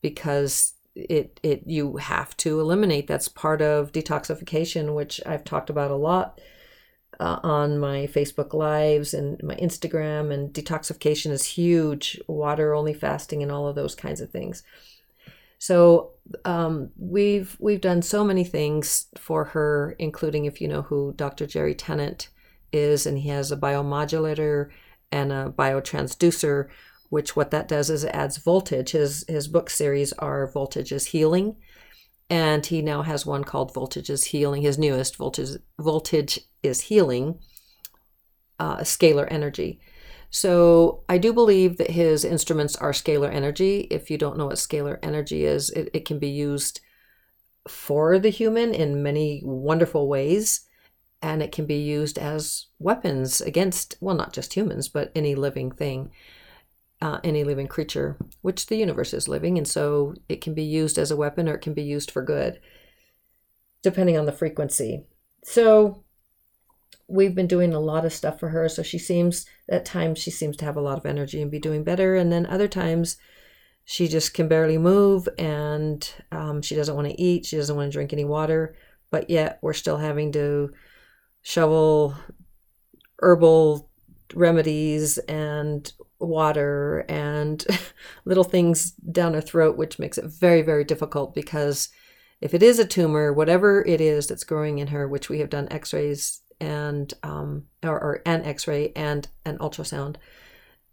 because 0.02 0.74
it 1.10 1.40
it 1.44 1.64
you 1.66 1.98
have 1.98 2.36
to 2.38 2.60
eliminate 2.60 3.08
that's 3.08 3.28
part 3.28 3.62
of 3.62 3.92
detoxification 3.92 4.96
which 4.96 5.22
i've 5.26 5.44
talked 5.44 5.70
about 5.70 5.92
a 5.92 5.96
lot 5.96 6.40
uh, 7.20 7.40
on 7.44 7.78
my 7.80 8.08
Facebook 8.08 8.54
Lives 8.54 9.14
and 9.14 9.42
my 9.44 9.56
Instagram, 9.56 10.34
and 10.34 10.54
detoxification 10.54 11.32
is 11.32 11.44
huge, 11.44 12.20
water 12.28 12.74
only 12.74 12.94
fasting, 12.94 13.44
and 13.44 13.52
all 13.52 13.68
of 13.68 13.76
those 13.76 13.94
kinds 13.94 14.22
of 14.22 14.30
things. 14.30 14.64
So 15.58 16.12
um, 16.46 16.92
we've 16.98 17.58
we've 17.60 17.82
done 17.82 18.02
so 18.02 18.24
many 18.24 18.46
things 18.46 19.08
for 19.18 19.46
her, 19.46 19.96
including 20.00 20.46
if 20.46 20.62
you 20.62 20.68
know 20.68 20.84
who 20.84 21.14
Dr. 21.18 21.46
Jerry 21.46 21.76
Tennant 21.76 22.30
is, 22.72 23.06
and 23.06 23.20
he 23.20 23.30
has 23.30 23.52
a 23.52 23.58
biomodulator 23.58 24.70
and 25.12 25.34
a 25.34 25.54
biotransducer, 25.58 26.70
which 27.10 27.36
what 27.36 27.52
that 27.52 27.68
does 27.68 27.90
is 27.90 28.04
it 28.04 28.14
adds 28.14 28.38
voltage. 28.38 28.92
His 28.92 29.26
his 29.28 29.48
book 29.48 29.70
series 29.70 30.14
are 30.14 30.48
Voltage 30.48 30.92
is 30.92 31.08
Healing, 31.08 31.58
and 32.30 32.66
he 32.66 32.82
now 32.82 33.02
has 33.02 33.26
one 33.26 33.44
called 33.44 33.74
Voltage 33.74 34.10
is 34.10 34.26
Healing. 34.26 34.62
His 34.62 34.78
newest 34.78 35.18
Voltage 35.18 35.60
Voltage 35.80 36.40
is 36.64 36.82
Healing, 36.82 37.40
uh, 38.60 38.78
scalar 38.78 39.28
energy. 39.30 39.80
So 40.30 41.04
I 41.10 41.18
do 41.18 41.34
believe 41.34 41.78
that 41.78 41.92
his 41.92 42.24
instruments 42.24 42.76
are 42.76 42.92
scalar 42.92 43.34
energy. 43.34 43.88
If 43.90 44.12
you 44.12 44.18
don't 44.18 44.38
know 44.38 44.46
what 44.46 44.56
scalar 44.56 45.00
energy 45.02 45.44
is, 45.44 45.72
it, 45.72 45.90
it 45.94 46.06
can 46.06 46.20
be 46.20 46.30
used 46.30 46.82
for 47.68 48.20
the 48.20 48.30
human 48.30 48.74
in 48.74 49.02
many 49.02 49.42
wonderful 49.44 50.08
ways. 50.08 50.62
And 51.22 51.42
it 51.42 51.52
can 51.52 51.66
be 51.66 51.80
used 51.80 52.18
as 52.18 52.68
weapons 52.78 53.42
against, 53.42 53.96
well, 54.00 54.16
not 54.16 54.32
just 54.32 54.54
humans, 54.54 54.88
but 54.88 55.12
any 55.16 55.36
living 55.36 55.72
thing, 55.72 56.12
uh, 57.02 57.20
any 57.24 57.44
living 57.44 57.68
creature, 57.68 58.18
which 58.42 58.68
the 58.68 58.76
universe 58.76 59.14
is 59.14 59.28
living. 59.28 59.58
And 59.58 59.68
so 59.68 60.14
it 60.28 60.42
can 60.42 60.54
be 60.54 60.64
used 60.64 60.98
as 60.98 61.12
a 61.12 61.16
weapon 61.16 61.48
or 61.48 61.56
it 61.56 61.62
can 61.62 61.74
be 61.74 61.84
used 61.84 62.12
for 62.12 62.22
good, 62.22 62.60
depending 63.82 64.18
on 64.18 64.26
the 64.26 64.32
frequency. 64.32 65.06
So 65.44 66.04
we've 67.08 67.36
been 67.36 67.48
doing 67.48 67.74
a 67.74 67.80
lot 67.80 68.06
of 68.06 68.14
stuff 68.14 68.40
for 68.40 68.50
her. 68.50 68.68
So 68.68 68.84
she 68.84 69.00
seems, 69.00 69.46
at 69.70 69.86
times, 69.86 70.20
she 70.20 70.32
seems 70.32 70.58
to 70.58 70.66
have 70.66 70.76
a 70.76 70.82
lot 70.82 70.98
of 70.98 71.06
energy 71.06 71.42
and 71.42 71.50
be 71.50 71.60
doing 71.60 71.84
better. 71.84 72.16
And 72.16 72.32
then 72.32 72.46
other 72.46 72.68
times, 72.68 73.18
she 73.86 74.08
just 74.08 74.36
can 74.36 74.48
barely 74.48 74.78
move 74.78 75.28
and 75.40 76.08
um, 76.32 76.62
she 76.62 76.76
doesn't 76.76 76.96
want 76.96 77.08
to 77.08 77.20
eat. 77.22 77.46
She 77.46 77.58
doesn't 77.58 77.76
want 77.76 77.92
to 77.92 77.96
drink 77.96 78.14
any 78.14 78.26
water. 78.26 78.76
But 79.10 79.30
yet, 79.30 79.58
we're 79.62 79.74
still 79.74 79.98
having 79.98 80.32
to 80.34 80.72
shovel 81.42 82.16
herbal 83.22 83.90
remedies 84.36 85.18
and 85.18 85.92
water 86.20 87.06
and 87.10 87.66
little 88.26 88.44
things 88.44 88.92
down 88.92 89.34
her 89.34 89.42
throat, 89.42 89.78
which 89.78 90.00
makes 90.00 90.18
it 90.18 90.26
very, 90.26 90.62
very 90.62 90.84
difficult 90.84 91.34
because 91.34 91.90
if 92.42 92.54
it 92.54 92.64
is 92.64 92.80
a 92.80 92.86
tumor, 92.86 93.34
whatever 93.34 93.84
it 93.86 94.00
is 94.00 94.28
that's 94.28 94.44
growing 94.44 94.80
in 94.80 94.88
her, 94.88 95.08
which 95.08 95.30
we 95.30 95.40
have 95.40 95.50
done 95.50 95.68
x 95.72 95.94
rays 95.94 96.42
and 96.60 97.14
um, 97.24 97.66
or, 97.84 98.00
or 98.00 98.22
an 98.26 98.44
X-ray 98.44 98.92
and 98.96 99.28
an 99.46 99.58
ultrasound, 99.60 100.18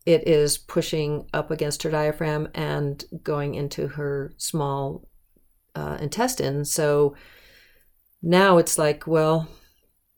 it 0.04 0.26
is 0.26 0.58
pushing 0.58 1.28
up 1.34 1.50
against 1.50 1.82
her 1.82 1.90
diaphragm 1.90 2.48
and 2.54 3.04
going 3.22 3.54
into 3.54 3.88
her 3.88 4.32
small 4.36 5.08
uh, 5.74 5.98
intestine. 6.00 6.64
So 6.64 7.16
now 8.22 8.58
it's 8.58 8.78
like, 8.78 9.06
well, 9.06 9.48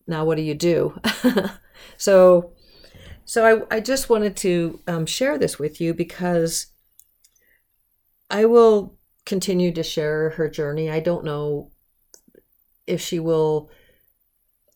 now 0.07 0.25
what 0.25 0.37
do 0.37 0.43
you 0.43 0.55
do? 0.55 0.99
so, 1.97 2.53
so 3.29 3.67
I, 3.71 3.77
I 3.77 3.81
just 3.81 4.09
wanted 4.09 4.37
to 4.39 4.81
um, 4.87 5.05
share 5.05 5.37
this 5.37 5.59
with 5.59 5.83
you 5.83 5.93
because 5.93 6.69
I 8.31 8.47
will 8.47 8.97
continue 9.27 9.71
to 9.73 9.83
share 9.83 10.31
her 10.31 10.49
journey. 10.49 10.89
I 10.89 11.01
don't 11.01 11.27
know 11.27 11.71
if 12.87 13.03
she 13.03 13.21
will 13.21 13.71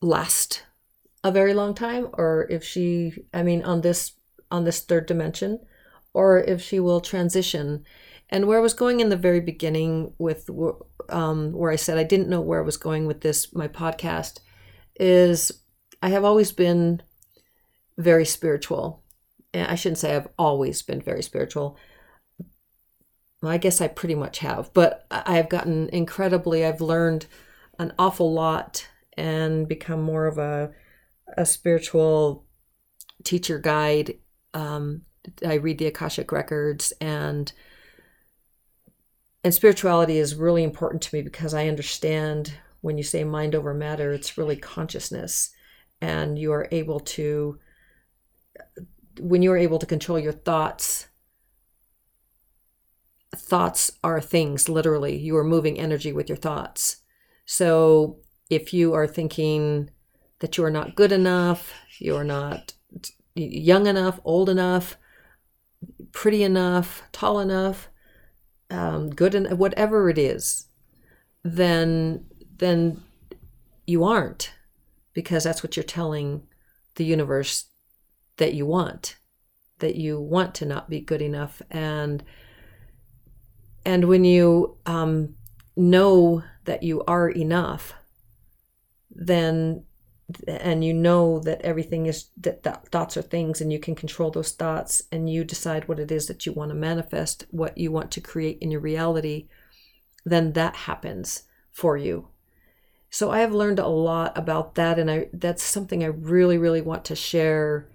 last 0.03 0.61
a 1.23 1.31
very 1.31 1.55
long 1.55 1.73
time 1.73 2.09
or 2.13 2.45
if 2.49 2.63
she 2.63 3.13
i 3.33 3.41
mean 3.41 3.63
on 3.63 3.81
this 3.81 4.11
on 4.51 4.65
this 4.65 4.81
third 4.81 5.05
dimension 5.05 5.57
or 6.13 6.37
if 6.37 6.61
she 6.61 6.79
will 6.79 6.99
transition 6.99 7.83
and 8.29 8.45
where 8.45 8.59
i 8.59 8.61
was 8.61 8.73
going 8.73 8.99
in 8.99 9.07
the 9.09 9.15
very 9.15 9.39
beginning 9.39 10.13
with 10.17 10.49
um, 11.09 11.53
where 11.53 11.71
i 11.71 11.77
said 11.77 11.97
i 11.97 12.03
didn't 12.03 12.29
know 12.29 12.41
where 12.41 12.59
i 12.59 12.65
was 12.65 12.77
going 12.77 13.07
with 13.07 13.21
this 13.21 13.55
my 13.55 13.67
podcast 13.67 14.41
is 14.99 15.63
i 16.01 16.09
have 16.09 16.25
always 16.25 16.51
been 16.51 17.01
very 17.97 18.25
spiritual 18.25 19.03
i 19.53 19.75
shouldn't 19.75 19.99
say 19.99 20.15
i've 20.15 20.29
always 20.37 20.81
been 20.81 21.01
very 21.01 21.21
spiritual 21.21 21.77
well, 23.41 23.51
i 23.51 23.57
guess 23.57 23.81
i 23.81 23.87
pretty 23.87 24.15
much 24.15 24.39
have 24.39 24.73
but 24.73 25.05
i've 25.11 25.49
gotten 25.49 25.89
incredibly 25.89 26.65
i've 26.65 26.81
learned 26.81 27.25
an 27.79 27.93
awful 27.99 28.33
lot 28.33 28.87
and 29.17 29.67
become 29.67 30.01
more 30.01 30.25
of 30.25 30.37
a 30.37 30.71
a 31.37 31.45
spiritual 31.45 32.45
teacher 33.23 33.59
guide. 33.59 34.15
Um, 34.53 35.03
I 35.45 35.55
read 35.55 35.77
the 35.77 35.87
Akashic 35.87 36.31
records 36.31 36.93
and 36.99 37.51
and 39.45 39.53
spirituality 39.53 40.19
is 40.19 40.35
really 40.35 40.63
important 40.63 41.01
to 41.03 41.15
me 41.15 41.21
because 41.21 41.53
I 41.53 41.67
understand 41.67 42.53
when 42.79 42.97
you 42.97 43.03
say 43.03 43.25
mind 43.25 43.55
over 43.55 43.73
matter, 43.73 44.13
it's 44.13 44.37
really 44.37 44.55
consciousness, 44.55 45.51
and 45.99 46.39
you 46.39 46.53
are 46.53 46.69
able 46.71 47.01
to 47.01 47.59
when 49.19 49.41
you 49.41 49.51
are 49.51 49.57
able 49.57 49.79
to 49.79 49.85
control 49.85 50.19
your 50.19 50.33
thoughts 50.33 51.07
thoughts 53.35 53.91
are 54.03 54.21
things 54.21 54.69
literally. 54.69 55.17
You 55.17 55.35
are 55.37 55.43
moving 55.43 55.79
energy 55.79 56.13
with 56.13 56.29
your 56.29 56.37
thoughts. 56.37 56.97
So 57.45 58.19
if 58.49 58.73
you 58.73 58.93
are 58.93 59.07
thinking 59.07 59.89
that 60.39 60.57
you 60.57 60.63
are 60.63 60.71
not 60.71 60.95
good 60.95 61.11
enough, 61.11 61.73
you're 61.99 62.23
not 62.23 62.73
young 63.35 63.87
enough, 63.87 64.19
old 64.23 64.49
enough, 64.49 64.97
pretty 66.11 66.43
enough, 66.43 67.03
tall 67.11 67.39
enough, 67.39 67.89
um, 68.69 69.09
good 69.09 69.35
enough, 69.35 69.53
whatever 69.53 70.09
it 70.09 70.17
is, 70.17 70.67
then 71.43 72.25
then 72.57 73.01
you 73.85 74.03
aren't, 74.03 74.53
because 75.13 75.43
that's 75.43 75.63
what 75.63 75.75
you're 75.75 75.83
telling 75.83 76.43
the 76.95 77.03
universe 77.03 77.65
that 78.37 78.53
you 78.53 78.65
want, 78.65 79.17
that 79.79 79.95
you 79.95 80.19
want 80.19 80.55
to 80.55 80.65
not 80.65 80.89
be 80.89 80.99
good 80.99 81.21
enough, 81.21 81.61
and 81.69 82.23
and 83.85 84.05
when 84.05 84.23
you 84.23 84.77
um, 84.85 85.35
know 85.75 86.43
that 86.65 86.83
you 86.83 87.03
are 87.05 87.29
enough, 87.29 87.93
then 89.11 89.83
and 90.47 90.83
you 90.83 90.93
know 90.93 91.39
that 91.39 91.61
everything 91.61 92.05
is 92.05 92.29
that, 92.37 92.63
that 92.63 92.87
thoughts 92.87 93.17
are 93.17 93.21
things 93.21 93.59
and 93.61 93.71
you 93.71 93.79
can 93.79 93.93
control 93.93 94.31
those 94.31 94.51
thoughts 94.51 95.01
and 95.11 95.29
you 95.29 95.43
decide 95.43 95.87
what 95.87 95.99
it 95.99 96.11
is 96.11 96.27
that 96.27 96.45
you 96.45 96.53
want 96.53 96.69
to 96.69 96.75
manifest 96.75 97.45
what 97.51 97.77
you 97.77 97.91
want 97.91 98.09
to 98.11 98.21
create 98.21 98.57
in 98.61 98.71
your 98.71 98.79
reality 98.79 99.47
then 100.25 100.53
that 100.53 100.75
happens 100.75 101.43
for 101.71 101.97
you. 101.97 102.27
So 103.09 103.29
i 103.29 103.39
have 103.39 103.53
learned 103.53 103.79
a 103.79 103.87
lot 103.87 104.35
about 104.37 104.75
that 104.75 104.97
and 104.97 105.11
i 105.11 105.27
that's 105.33 105.61
something 105.61 106.03
i 106.03 106.07
really 106.07 106.57
really 106.57 106.81
want 106.81 107.05
to 107.05 107.15
share 107.15 107.87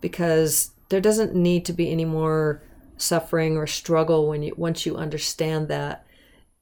because 0.00 0.72
there 0.88 1.00
doesn't 1.00 1.34
need 1.34 1.64
to 1.66 1.72
be 1.72 1.90
any 1.90 2.04
more 2.04 2.62
suffering 2.96 3.56
or 3.56 3.66
struggle 3.66 4.28
when 4.28 4.42
you 4.42 4.54
once 4.56 4.84
you 4.84 4.96
understand 4.96 5.68
that. 5.68 6.06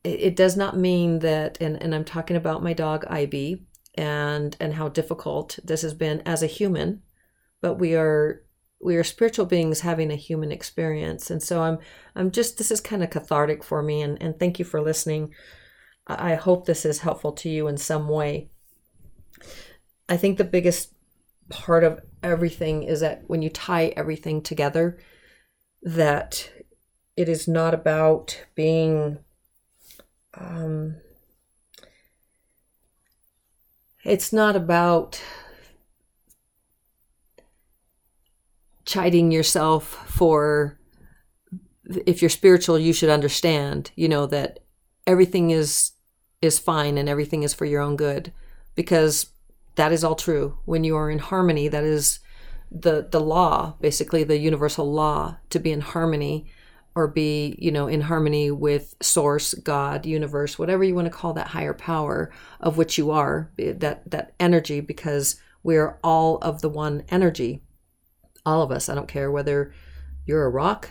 It, 0.05 0.21
it 0.21 0.37
does 0.37 0.57
not 0.57 0.77
mean 0.77 1.19
that 1.21 1.59
and, 1.61 1.83
and 1.83 1.93
i'm 1.93 2.05
talking 2.05 2.37
about 2.37 2.63
my 2.63 2.73
dog 2.73 3.05
ib 3.11 3.67
and 3.97 4.57
and 4.61 4.75
how 4.75 4.89
difficult 4.89 5.59
this 5.65 5.83
has 5.83 5.93
been 5.93 6.23
as 6.25 6.41
a 6.41 6.47
human 6.47 7.03
but 7.61 7.75
we 7.75 7.97
are 7.97 8.43
we 8.81 8.97
are 8.97 9.05
spiritual 9.05 9.47
beings 9.47 9.81
having 9.81 10.11
a 10.11 10.17
human 10.17 10.53
experience. 10.53 11.31
And 11.31 11.43
so 11.43 11.63
i'm 11.63 11.79
i'm 12.15 12.31
just 12.31 12.59
this 12.59 12.71
is 12.71 12.81
kind 12.81 13.03
of 13.03 13.11
cathartic 13.11 13.63
for 13.65 13.83
me 13.83 14.03
and 14.03 14.21
and 14.23 14.39
thank 14.39 14.59
you 14.59 14.65
for 14.65 14.81
listening. 14.81 15.35
I 16.07 16.37
hope 16.37 16.65
this 16.65 16.87
is 16.87 17.01
helpful 17.01 17.33
to 17.33 17.51
you 17.51 17.69
in 17.69 17.77
some 17.77 18.09
way. 18.09 18.49
I 20.09 20.17
think 20.17 20.39
the 20.39 20.45
biggest 20.45 20.95
part 21.49 21.85
of 21.85 22.01
everything 22.23 22.83
is 22.83 23.01
that 23.01 23.23
when 23.27 23.43
you 23.43 23.51
tie 23.51 23.87
everything 23.97 24.43
together 24.43 24.99
that 25.83 26.51
it 27.17 27.29
is 27.29 27.47
not 27.47 27.73
about 27.75 28.45
being 28.55 29.19
um 30.35 30.97
it's 34.05 34.33
not 34.33 34.57
about 34.57 35.23
chiding 38.85 39.31
yourself 39.31 39.85
for 40.09 40.79
if 42.07 42.21
you're 42.21 42.29
spiritual 42.29 42.79
you 42.79 42.93
should 42.93 43.11
understand 43.11 43.91
you 43.95 44.09
know 44.09 44.27
that 44.27 44.61
everything 45.07 45.51
is 45.51 45.93
is 46.41 46.59
fine 46.59 46.99
and 46.99 47.09
everything 47.09 47.43
is 47.43 47.55
for 47.55 47.65
your 47.65 47.81
own 47.81 47.97
good. 47.97 48.33
Because 48.75 49.27
that 49.79 49.93
is 49.93 50.03
all 50.03 50.17
true. 50.17 50.59
When 50.65 50.83
you 50.83 50.97
are 50.97 51.09
in 51.09 51.21
harmony 51.21 51.69
that 51.69 51.85
is 51.85 52.19
the 52.71 53.09
the 53.11 53.21
law 53.21 53.75
basically 53.81 54.25
the 54.25 54.37
universal 54.37 54.93
law 54.93 55.37
to 55.49 55.59
be 55.59 55.73
in 55.73 55.81
harmony 55.81 56.47
or 56.95 57.09
be 57.09 57.57
you 57.59 57.71
know 57.71 57.87
in 57.87 58.03
harmony 58.03 58.51
with 58.51 58.95
source 59.01 59.55
god 59.55 60.05
universe 60.05 60.59
whatever 60.59 60.85
you 60.85 60.95
want 60.95 61.07
to 61.07 61.11
call 61.11 61.33
that 61.33 61.47
higher 61.47 61.73
power 61.73 62.31
of 62.61 62.77
which 62.77 62.99
you 62.99 63.11
are 63.11 63.51
that 63.57 64.03
that 64.11 64.35
energy 64.39 64.81
because 64.81 65.41
we 65.63 65.79
are 65.79 65.99
all 66.05 66.37
of 66.39 66.61
the 66.61 66.69
one 66.69 67.03
energy. 67.09 67.63
All 68.45 68.63
of 68.63 68.71
us 68.71 68.91
i 68.91 68.95
don't 68.95 69.09
care 69.09 69.31
whether 69.31 69.73
you're 70.27 70.45
a 70.45 70.51
rock 70.51 70.91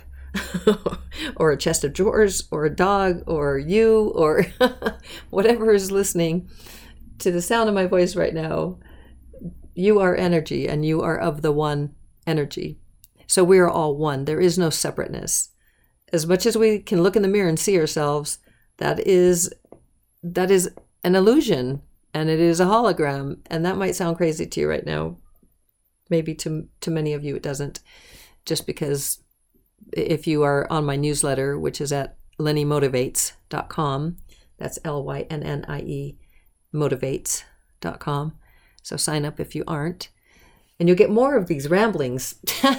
or 1.35 1.51
a 1.51 1.57
chest 1.57 1.83
of 1.83 1.93
drawers 1.93 2.47
or 2.49 2.65
a 2.65 2.75
dog 2.75 3.21
or 3.27 3.59
you 3.59 4.11
or 4.15 4.45
whatever 5.29 5.71
is 5.71 5.91
listening 5.91 6.49
to 7.19 7.31
the 7.31 7.41
sound 7.41 7.69
of 7.69 7.75
my 7.75 7.85
voice 7.85 8.15
right 8.15 8.33
now 8.33 8.77
you 9.77 9.99
are 9.99 10.15
energy 10.15 10.67
and 10.67 10.83
you 10.83 11.01
are 11.01 11.17
of 11.17 11.43
the 11.43 11.51
one 11.51 11.93
energy. 12.25 12.79
So 13.27 13.43
we 13.43 13.59
are 13.59 13.69
all 13.69 13.95
one. 13.95 14.25
There 14.25 14.41
is 14.41 14.57
no 14.57 14.71
separateness. 14.71 15.49
As 16.11 16.25
much 16.25 16.47
as 16.47 16.57
we 16.57 16.79
can 16.79 17.03
look 17.03 17.15
in 17.15 17.21
the 17.21 17.27
mirror 17.27 17.47
and 17.47 17.59
see 17.59 17.79
ourselves, 17.79 18.39
that 18.77 18.99
is 19.05 19.53
that 20.23 20.49
is 20.49 20.71
an 21.03 21.15
illusion 21.15 21.83
and 22.11 22.27
it 22.27 22.39
is 22.39 22.59
a 22.59 22.65
hologram. 22.65 23.37
And 23.51 23.63
that 23.65 23.77
might 23.77 23.95
sound 23.95 24.17
crazy 24.17 24.47
to 24.47 24.59
you 24.61 24.67
right 24.67 24.85
now. 24.85 25.17
Maybe 26.09 26.33
to 26.35 26.67
to 26.81 26.89
many 26.89 27.13
of 27.13 27.23
you 27.23 27.35
it 27.35 27.43
doesn't. 27.43 27.81
Just 28.45 28.65
because 28.65 29.19
if 29.93 30.25
you 30.25 30.41
are 30.41 30.65
on 30.71 30.85
my 30.85 30.95
newsletter 30.95 31.59
which 31.59 31.79
is 31.79 31.93
at 31.93 32.17
lynniemotivates.com 32.39 34.17
that's 34.57 34.79
l-y-n-n-i-e 34.83 36.17
motivates.com 36.73 38.33
so 38.81 38.97
sign 38.97 39.25
up 39.25 39.39
if 39.39 39.55
you 39.55 39.63
aren't 39.67 40.09
and 40.79 40.87
you'll 40.87 40.97
get 40.97 41.09
more 41.09 41.35
of 41.35 41.47
these 41.47 41.69
ramblings 41.69 42.35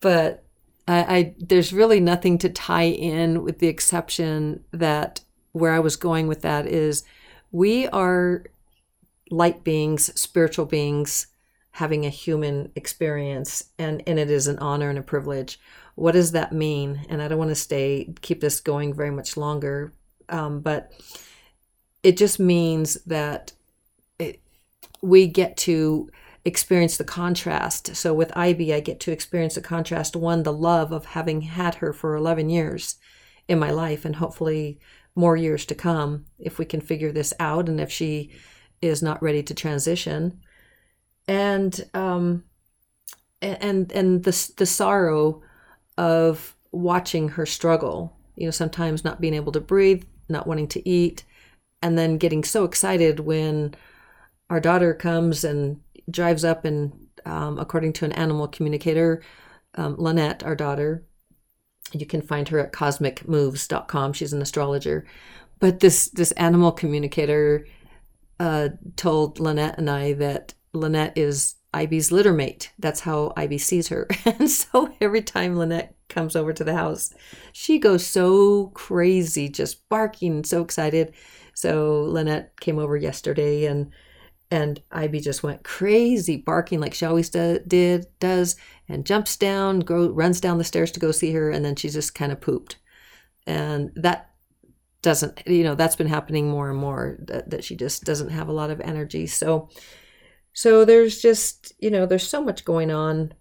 but 0.00 0.44
I, 0.86 1.16
I 1.16 1.34
there's 1.38 1.72
really 1.72 2.00
nothing 2.00 2.38
to 2.38 2.48
tie 2.48 2.88
in 2.88 3.44
with 3.44 3.58
the 3.58 3.68
exception 3.68 4.64
that 4.72 5.20
where 5.52 5.72
I 5.72 5.80
was 5.80 5.96
going 5.96 6.26
with 6.26 6.42
that 6.42 6.66
is 6.66 7.04
we 7.50 7.88
are 7.88 8.44
light 9.30 9.64
beings, 9.64 10.18
spiritual 10.18 10.66
beings 10.66 11.28
having 11.72 12.06
a 12.06 12.10
human 12.10 12.72
experience 12.74 13.64
and 13.78 14.02
and 14.06 14.18
it 14.18 14.30
is 14.30 14.46
an 14.46 14.58
honor 14.58 14.88
and 14.88 14.98
a 14.98 15.02
privilege. 15.02 15.60
What 15.94 16.12
does 16.12 16.32
that 16.32 16.52
mean? 16.52 17.06
And 17.08 17.20
I 17.20 17.28
don't 17.28 17.38
want 17.38 17.50
to 17.50 17.54
stay 17.54 18.14
keep 18.22 18.40
this 18.40 18.60
going 18.60 18.94
very 18.94 19.10
much 19.10 19.36
longer, 19.36 19.92
um, 20.28 20.60
but 20.60 20.92
it 22.02 22.16
just 22.16 22.38
means 22.38 22.94
that 23.06 23.52
it, 24.18 24.40
we 25.02 25.26
get 25.26 25.56
to 25.58 26.10
experience 26.44 26.96
the 26.96 27.04
contrast. 27.04 27.94
So 27.96 28.14
with 28.14 28.36
Ivy, 28.36 28.72
I 28.72 28.80
get 28.80 29.00
to 29.00 29.12
experience 29.12 29.54
the 29.54 29.60
contrast. 29.60 30.16
One, 30.16 30.42
the 30.42 30.52
love 30.52 30.92
of 30.92 31.06
having 31.06 31.42
had 31.42 31.76
her 31.76 31.92
for 31.92 32.14
11 32.14 32.48
years 32.48 32.96
in 33.48 33.58
my 33.58 33.70
life, 33.70 34.04
and 34.04 34.16
hopefully 34.16 34.78
more 35.14 35.36
years 35.36 35.66
to 35.66 35.74
come 35.74 36.26
if 36.38 36.58
we 36.58 36.64
can 36.64 36.80
figure 36.80 37.10
this 37.10 37.34
out 37.40 37.68
and 37.68 37.80
if 37.80 37.90
she 37.90 38.30
is 38.80 39.02
not 39.02 39.22
ready 39.22 39.42
to 39.42 39.54
transition. 39.54 40.40
And 41.26 41.84
um, 41.92 42.44
and 43.42 43.92
and 43.92 44.24
the 44.24 44.52
the 44.56 44.66
sorrow 44.66 45.42
of 45.96 46.56
watching 46.72 47.30
her 47.30 47.46
struggle. 47.46 48.16
You 48.36 48.46
know, 48.46 48.52
sometimes 48.52 49.04
not 49.04 49.20
being 49.20 49.34
able 49.34 49.52
to 49.52 49.60
breathe, 49.60 50.04
not 50.28 50.46
wanting 50.46 50.68
to 50.68 50.88
eat, 50.88 51.24
and 51.82 51.98
then 51.98 52.18
getting 52.18 52.44
so 52.44 52.64
excited 52.64 53.20
when 53.20 53.74
our 54.50 54.60
daughter 54.60 54.94
comes 54.94 55.44
and 55.44 55.80
drives 56.10 56.44
up 56.44 56.64
and 56.64 56.92
um, 57.24 57.58
according 57.58 57.92
to 57.92 58.04
an 58.04 58.12
animal 58.12 58.48
communicator 58.48 59.22
um, 59.74 59.96
lynette 59.98 60.42
our 60.42 60.56
daughter 60.56 61.04
you 61.92 62.06
can 62.06 62.22
find 62.22 62.48
her 62.48 62.58
at 62.58 62.72
cosmicmoves.com 62.72 64.12
she's 64.12 64.32
an 64.32 64.42
astrologer. 64.42 65.06
But 65.58 65.80
this 65.80 66.08
this 66.10 66.32
animal 66.32 66.72
communicator 66.72 67.66
uh, 68.38 68.70
told 68.96 69.40
lynette 69.40 69.78
and 69.78 69.90
i 69.90 70.12
that 70.14 70.54
lynette 70.72 71.16
is 71.16 71.56
ivy's 71.74 72.12
litter 72.12 72.32
mate. 72.32 72.72
That's 72.78 73.00
how 73.00 73.32
ivy 73.36 73.58
sees 73.58 73.88
her. 73.88 74.08
And 74.24 74.50
so 74.50 74.94
every 75.00 75.22
time 75.22 75.56
lynette 75.56 75.94
comes 76.08 76.34
over 76.34 76.54
to 76.54 76.64
the 76.64 76.74
house 76.74 77.12
she 77.52 77.78
goes 77.78 78.06
so 78.06 78.68
crazy 78.68 79.46
just 79.46 79.86
barking 79.90 80.42
so 80.42 80.62
excited 80.62 81.12
so 81.58 82.02
lynette 82.02 82.58
came 82.60 82.78
over 82.78 82.96
yesterday 82.96 83.66
and 83.66 83.90
and 84.50 84.80
Ivy 84.90 85.20
just 85.20 85.42
went 85.42 85.62
crazy, 85.62 86.38
barking 86.38 86.80
like 86.80 86.94
she 86.94 87.04
always 87.04 87.28
do, 87.28 87.58
did, 87.66 88.06
does, 88.18 88.56
and 88.88 89.04
jumps 89.04 89.36
down, 89.36 89.80
go, 89.80 90.08
runs 90.08 90.40
down 90.40 90.56
the 90.56 90.64
stairs 90.64 90.90
to 90.92 91.00
go 91.00 91.12
see 91.12 91.32
her, 91.32 91.50
and 91.50 91.64
then 91.64 91.76
she 91.76 91.90
just 91.90 92.14
kind 92.14 92.32
of 92.32 92.40
pooped. 92.40 92.76
And 93.46 93.92
that 93.94 94.30
doesn't, 95.02 95.42
you 95.46 95.64
know, 95.64 95.74
that's 95.74 95.96
been 95.96 96.08
happening 96.08 96.48
more 96.48 96.70
and 96.70 96.78
more. 96.78 97.18
That, 97.20 97.50
that 97.50 97.64
she 97.64 97.76
just 97.76 98.04
doesn't 98.04 98.30
have 98.30 98.48
a 98.48 98.52
lot 98.52 98.70
of 98.70 98.80
energy. 98.80 99.26
So, 99.26 99.68
so 100.54 100.86
there's 100.86 101.20
just, 101.20 101.74
you 101.78 101.90
know, 101.90 102.06
there's 102.06 102.26
so 102.26 102.42
much 102.42 102.64
going 102.64 102.90
on. 102.90 103.34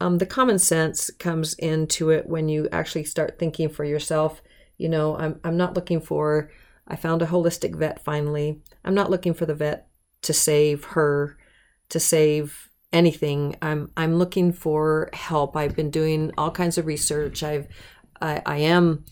Um, 0.00 0.18
the 0.18 0.26
common 0.26 0.58
sense 0.58 1.08
comes 1.18 1.54
into 1.54 2.10
it 2.10 2.26
when 2.26 2.48
you 2.48 2.68
actually 2.72 3.04
start 3.04 3.38
thinking 3.38 3.68
for 3.68 3.84
yourself. 3.84 4.42
You 4.76 4.88
know, 4.88 5.16
I'm 5.16 5.40
I'm 5.44 5.56
not 5.56 5.74
looking 5.74 6.00
for. 6.00 6.50
I 6.88 6.96
found 6.96 7.22
a 7.22 7.26
holistic 7.26 7.76
vet 7.76 8.02
finally. 8.02 8.62
I'm 8.84 8.94
not 8.94 9.10
looking 9.10 9.34
for 9.34 9.46
the 9.46 9.54
vet 9.54 9.88
to 10.22 10.32
save 10.32 10.84
her, 10.84 11.36
to 11.90 12.00
save 12.00 12.70
anything. 12.92 13.56
I'm 13.60 13.90
I'm 13.96 14.16
looking 14.16 14.52
for 14.52 15.10
help. 15.12 15.56
I've 15.56 15.76
been 15.76 15.90
doing 15.90 16.32
all 16.38 16.50
kinds 16.50 16.78
of 16.78 16.86
research. 16.86 17.42
I've 17.42 17.68
I, 18.20 18.42
I 18.44 18.56
am 18.58 19.04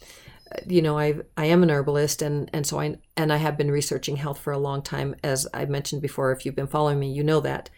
you 0.66 0.80
know 0.80 0.98
I 0.98 1.16
I 1.36 1.46
am 1.46 1.62
an 1.62 1.70
herbalist 1.70 2.22
and 2.22 2.48
and 2.52 2.66
so 2.66 2.80
I 2.80 2.96
and 3.16 3.32
I 3.32 3.36
have 3.36 3.58
been 3.58 3.70
researching 3.70 4.16
health 4.16 4.38
for 4.38 4.52
a 4.52 4.58
long 4.58 4.82
time 4.82 5.14
as 5.22 5.46
I 5.52 5.64
mentioned 5.66 6.02
before 6.02 6.32
if 6.32 6.44
you've 6.44 6.54
been 6.54 6.66
following 6.66 6.98
me 6.98 7.12
you 7.12 7.24
know 7.24 7.40
that 7.40 7.68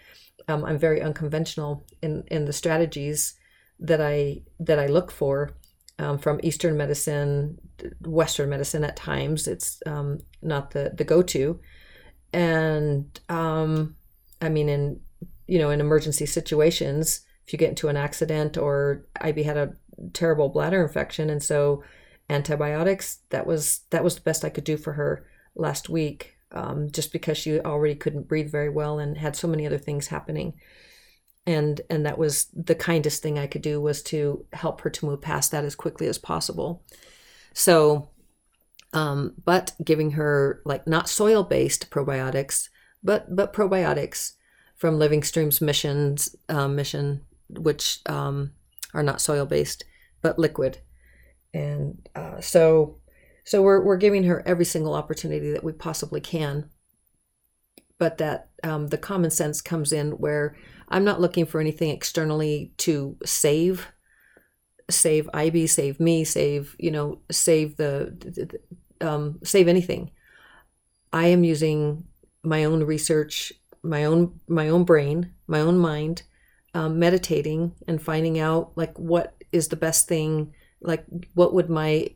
um, 0.49 0.65
I'm 0.65 0.79
very 0.79 1.03
unconventional 1.03 1.85
in 2.03 2.25
in 2.29 2.45
the 2.45 2.53
strategies 2.53 3.35
that 3.81 4.01
I 4.01 4.43
that 4.61 4.79
I 4.79 4.87
look 4.87 5.11
for 5.11 5.57
um, 5.99 6.19
from 6.19 6.41
Eastern 6.43 6.77
medicine 6.77 7.59
Western 8.01 8.51
medicine 8.51 8.85
at 8.85 8.97
times 8.97 9.47
it's 9.47 9.83
um, 9.87 10.19
not 10.43 10.71
the 10.73 10.93
the 10.97 11.05
go 11.05 11.23
to 11.23 11.61
and 12.33 13.19
um, 13.29 13.97
I 14.41 14.49
mean, 14.49 14.69
in 14.69 15.01
you 15.47 15.59
know, 15.59 15.71
in 15.71 15.81
emergency 15.81 16.27
situations, 16.27 17.23
if 17.47 17.53
you 17.53 17.59
get 17.59 17.71
into 17.71 17.89
an 17.89 17.97
accident 17.97 18.59
or 18.59 19.07
Ivy 19.21 19.45
had 19.45 19.57
a 19.57 19.75
terrible 20.13 20.51
bladder 20.51 20.83
infection, 20.83 21.31
and 21.31 21.43
so 21.43 21.83
antibiotics 22.31 23.21
that 23.31 23.47
was 23.47 23.81
that 23.91 24.05
was 24.05 24.17
the 24.17 24.21
best 24.21 24.45
I 24.45 24.51
could 24.51 24.65
do 24.65 24.77
for 24.77 24.93
her 24.95 25.27
last 25.55 25.89
week, 25.89 26.37
um, 26.53 26.91
just 26.91 27.13
because 27.13 27.39
she 27.39 27.59
already 27.61 27.95
couldn't 27.95 28.29
breathe 28.29 28.51
very 28.51 28.69
well 28.69 28.99
and 28.99 29.17
had 29.17 29.37
so 29.37 29.49
many 29.49 29.67
other 29.67 29.79
things 29.79 30.09
happening. 30.09 30.55
And, 31.47 31.81
and 31.89 32.05
that 32.05 32.19
was 32.19 32.49
the 32.53 32.75
kindest 32.75 33.23
thing 33.23 33.39
I 33.39 33.47
could 33.47 33.63
do 33.63 33.81
was 33.81 34.03
to 34.05 34.45
help 34.53 34.83
her 34.83 34.91
to 34.91 35.07
move 35.07 35.23
past 35.23 35.51
that 35.53 35.65
as 35.65 35.75
quickly 35.75 36.07
as 36.07 36.19
possible. 36.19 36.85
So 37.59 38.11
um, 38.93 39.35
but 39.45 39.73
giving 39.85 40.13
her 40.13 40.63
like 40.65 40.87
not 40.87 41.09
soil 41.09 41.43
based 41.43 41.91
probiotics, 41.91 42.69
but 43.03 43.35
but 43.35 43.53
probiotics 43.53 44.35
from 44.77 44.99
Living 44.99 45.25
Streams 45.25 45.61
missions 45.61 46.37
um, 46.49 46.77
mission, 46.77 47.23
which 47.51 47.99
um, 48.07 48.53
are 48.95 49.03
not 49.03 49.21
soil 49.21 49.45
based 49.45 49.85
but 50.23 50.39
liquid, 50.39 50.79
and 51.53 52.09
uh, 52.15 52.41
so 52.41 53.01
so 53.45 53.61
we're 53.61 53.85
we're 53.85 53.97
giving 53.97 54.25
her 54.25 54.47
every 54.47 54.65
single 54.65 54.95
opportunity 54.95 55.51
that 55.51 55.65
we 55.65 55.73
possibly 55.73 56.21
can. 56.21 56.71
But 57.99 58.19
that 58.19 58.51
um, 58.63 58.87
the 58.87 58.99
common 58.99 59.33
sense 59.33 59.61
comes 59.61 59.93
in 59.93 60.13
where 60.13 60.57
I'm 60.89 61.05
not 61.05 61.21
looking 61.21 61.45
for 61.45 61.61
anything 61.61 61.91
externally 61.91 62.73
to 62.79 63.17
save 63.25 63.89
save 64.91 65.29
Ivy, 65.35 65.67
save 65.67 66.01
me, 66.01 66.25
save 66.25 66.77
you 66.79 66.91
know, 66.91 67.21
save 67.31 67.77
the, 67.77 68.59
um, 69.01 69.39
save 69.45 69.69
anything. 69.69 70.11
I 71.13 71.29
am 71.29 71.45
using 71.45 72.05
my 72.43 72.65
own 72.65 72.85
research, 72.85 73.53
my 73.83 74.05
own 74.05 74.41
my 74.49 74.69
own 74.69 74.85
brain, 74.85 75.33
my 75.47 75.61
own 75.61 75.79
mind, 75.79 76.23
um, 76.75 76.99
meditating 76.99 77.75
and 77.87 78.03
finding 78.03 78.39
out 78.39 78.73
like 78.77 78.99
what 78.99 79.35
is 79.53 79.69
the 79.69 79.77
best 79.77 80.09
thing. 80.09 80.55
Like 80.81 81.05
what 81.35 81.55
would 81.55 81.71
my 81.71 82.09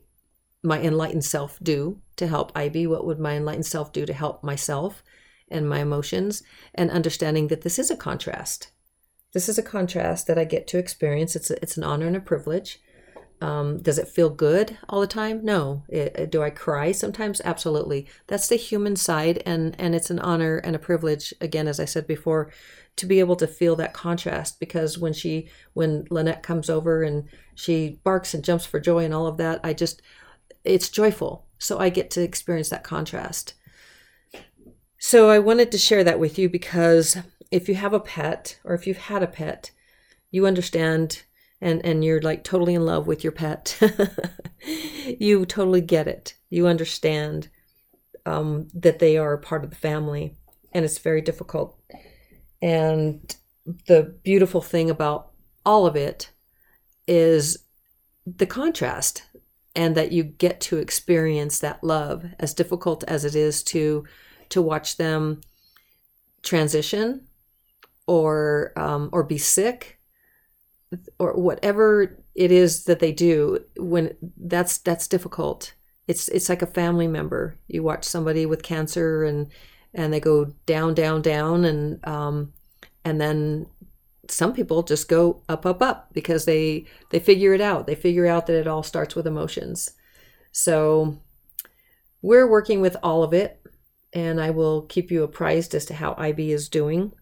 my 0.63 0.81
enlightened 0.81 1.25
self 1.25 1.59
do 1.63 2.01
to 2.17 2.27
help 2.27 2.53
Ivy? 2.55 2.87
What 2.87 3.07
would 3.07 3.19
my 3.19 3.37
enlightened 3.37 3.67
self 3.67 3.93
do 3.93 4.07
to 4.07 4.13
help 4.13 4.45
myself 4.45 5.03
and 5.51 5.69
my 5.69 5.81
emotions? 5.81 6.43
And 6.75 6.91
understanding 6.91 7.49
that 7.49 7.63
this 7.63 7.79
is 7.79 7.91
a 7.91 7.97
contrast 7.97 8.71
this 9.33 9.49
is 9.49 9.59
a 9.59 9.63
contrast 9.63 10.27
that 10.27 10.39
I 10.39 10.45
get 10.45 10.67
to 10.69 10.79
experience. 10.79 11.35
It's 11.37 11.51
a, 11.51 11.61
it's 11.63 11.77
an 11.77 11.85
honor 11.85 12.07
and 12.07 12.17
a 12.17 12.21
privilege. 12.21 12.81
Um, 13.41 13.79
does 13.83 13.99
it 13.99 14.07
feel 14.07 14.31
good 14.31 14.79
all 14.89 15.01
the 15.01 15.07
time? 15.07 15.45
No. 15.45 15.83
It, 15.89 16.31
do 16.31 16.43
I 16.43 16.51
cry 16.51 16.93
sometimes? 16.93 17.41
Absolutely. 17.45 18.07
That's 18.29 18.47
the 18.47 18.57
human 18.57 18.95
side, 18.95 19.43
and 19.45 19.75
and 19.81 19.97
it's 19.97 20.11
an 20.11 20.21
honor 20.21 20.59
and 20.59 20.77
a 20.77 20.79
privilege. 20.79 21.35
Again, 21.41 21.67
as 21.67 21.81
I 21.81 21.85
said 21.85 22.07
before, 22.07 22.53
to 22.97 23.07
be 23.07 23.19
able 23.19 23.37
to 23.37 23.49
feel 23.49 23.75
that 23.77 23.95
contrast 23.95 24.61
because 24.61 24.97
when 24.97 25.13
she 25.13 25.49
when 25.73 26.07
Lynette 26.09 26.45
comes 26.45 26.71
over 26.71 27.03
and 27.03 27.29
she 27.57 27.99
barks 28.05 28.33
and 28.33 28.45
jumps 28.45 28.65
for 28.65 28.79
joy 28.79 29.05
and 29.05 29.13
all 29.13 29.27
of 29.27 29.39
that, 29.39 29.59
I 29.65 29.73
just 29.73 30.03
it's 30.63 30.89
joyful. 30.89 31.47
So 31.59 31.79
I 31.79 31.89
get 31.89 32.13
to 32.13 32.23
experience 32.23 32.69
that 32.69 32.85
contrast. 32.85 33.55
So 34.99 35.31
I 35.31 35.41
wanted 35.41 35.73
to 35.73 35.79
share 35.79 36.05
that 36.05 36.21
with 36.21 36.39
you 36.39 36.49
because 36.49 37.17
if 37.53 37.69
you 37.69 37.75
have 37.77 37.93
a 37.93 38.01
pet 38.01 38.59
or 38.65 38.75
if 38.75 38.87
you've 38.87 38.97
had 38.97 39.23
a 39.23 39.29
pet, 39.29 39.71
you 40.33 40.47
understand 40.47 41.23
and 41.61 41.85
and 41.85 42.05
you're 42.05 42.21
like 42.23 42.43
totally 42.43 42.75
in 42.75 42.85
love 42.85 43.07
with 43.07 43.23
your 43.23 43.33
pet. 43.33 43.79
you 45.21 45.47
totally 45.47 45.83
get 45.83 46.09
it. 46.09 46.35
You 46.51 46.67
understand 46.67 47.49
um, 48.27 48.69
that 48.75 48.99
they 48.99 49.17
are 49.17 49.37
part 49.37 49.63
of 49.63 49.71
the 49.71 49.77
family, 49.77 50.37
and 50.73 50.85
it's 50.85 50.99
very 50.99 51.21
difficult. 51.21 51.79
And 52.61 53.37
the 53.87 54.15
beautiful 54.25 54.61
thing 54.61 54.91
about 54.91 55.31
all 55.65 55.87
of 55.87 55.95
it 55.95 56.31
is 57.07 57.59
the 58.27 58.47
contrast. 58.47 59.25
and 59.75 59.95
that 59.95 60.13
you 60.13 60.23
get 60.23 60.61
to 60.61 60.77
experience 60.77 61.59
that 61.59 61.83
love 61.83 62.27
as 62.39 62.53
difficult 62.53 63.03
as 63.05 63.25
it 63.25 63.35
is 63.35 63.63
to 63.63 64.05
to 64.51 64.61
watch 64.61 64.97
them 64.97 65.41
transition 66.43 67.27
or 68.07 68.73
um, 68.77 69.11
or 69.13 69.23
be 69.23 69.39
sick 69.39 69.99
or 71.19 71.35
whatever 71.35 72.19
it 72.35 72.51
is 72.51 72.85
that 72.85 73.01
they 73.01 73.13
do 73.13 73.59
when 73.77 74.15
that's 74.37 74.79
that's 74.79 75.09
difficult. 75.09 75.75
It's 76.09 76.29
it's 76.29 76.49
like 76.49 76.63
a 76.63 76.67
family 76.67 77.07
member. 77.07 77.59
You 77.69 77.83
watch 77.83 78.05
somebody 78.05 78.47
with 78.47 78.63
cancer 78.63 79.25
and 79.25 79.49
and 79.95 80.13
they 80.13 80.21
go 80.21 80.47
down 80.67 80.95
down 80.95 81.23
down 81.23 81.65
and 81.65 82.07
um 82.07 82.53
and 83.05 83.21
then 83.21 83.67
some 84.29 84.53
people 84.53 84.83
just 84.83 85.09
go 85.09 85.43
up 85.49 85.67
up 85.67 85.83
up 85.83 86.09
because 86.13 86.45
they 86.45 86.87
they 87.11 87.19
figure 87.19 87.55
it 87.55 87.61
out. 87.61 87.87
They 87.87 87.95
figure 87.95 88.27
out 88.27 88.47
that 88.47 88.59
it 88.59 88.67
all 88.67 88.83
starts 88.83 89.15
with 89.15 89.27
emotions. 89.27 89.93
So 90.53 91.19
we're 92.23 92.49
working 92.49 92.81
with 92.81 92.97
all 93.03 93.23
of 93.23 93.35
it 93.35 93.61
and 94.13 94.41
i 94.41 94.51
will 94.51 94.83
keep 94.83 95.11
you 95.11 95.23
apprised 95.23 95.75
as 95.75 95.85
to 95.85 95.95
how 95.95 96.15
ib 96.15 96.39
is 96.39 96.69
doing 96.69 97.13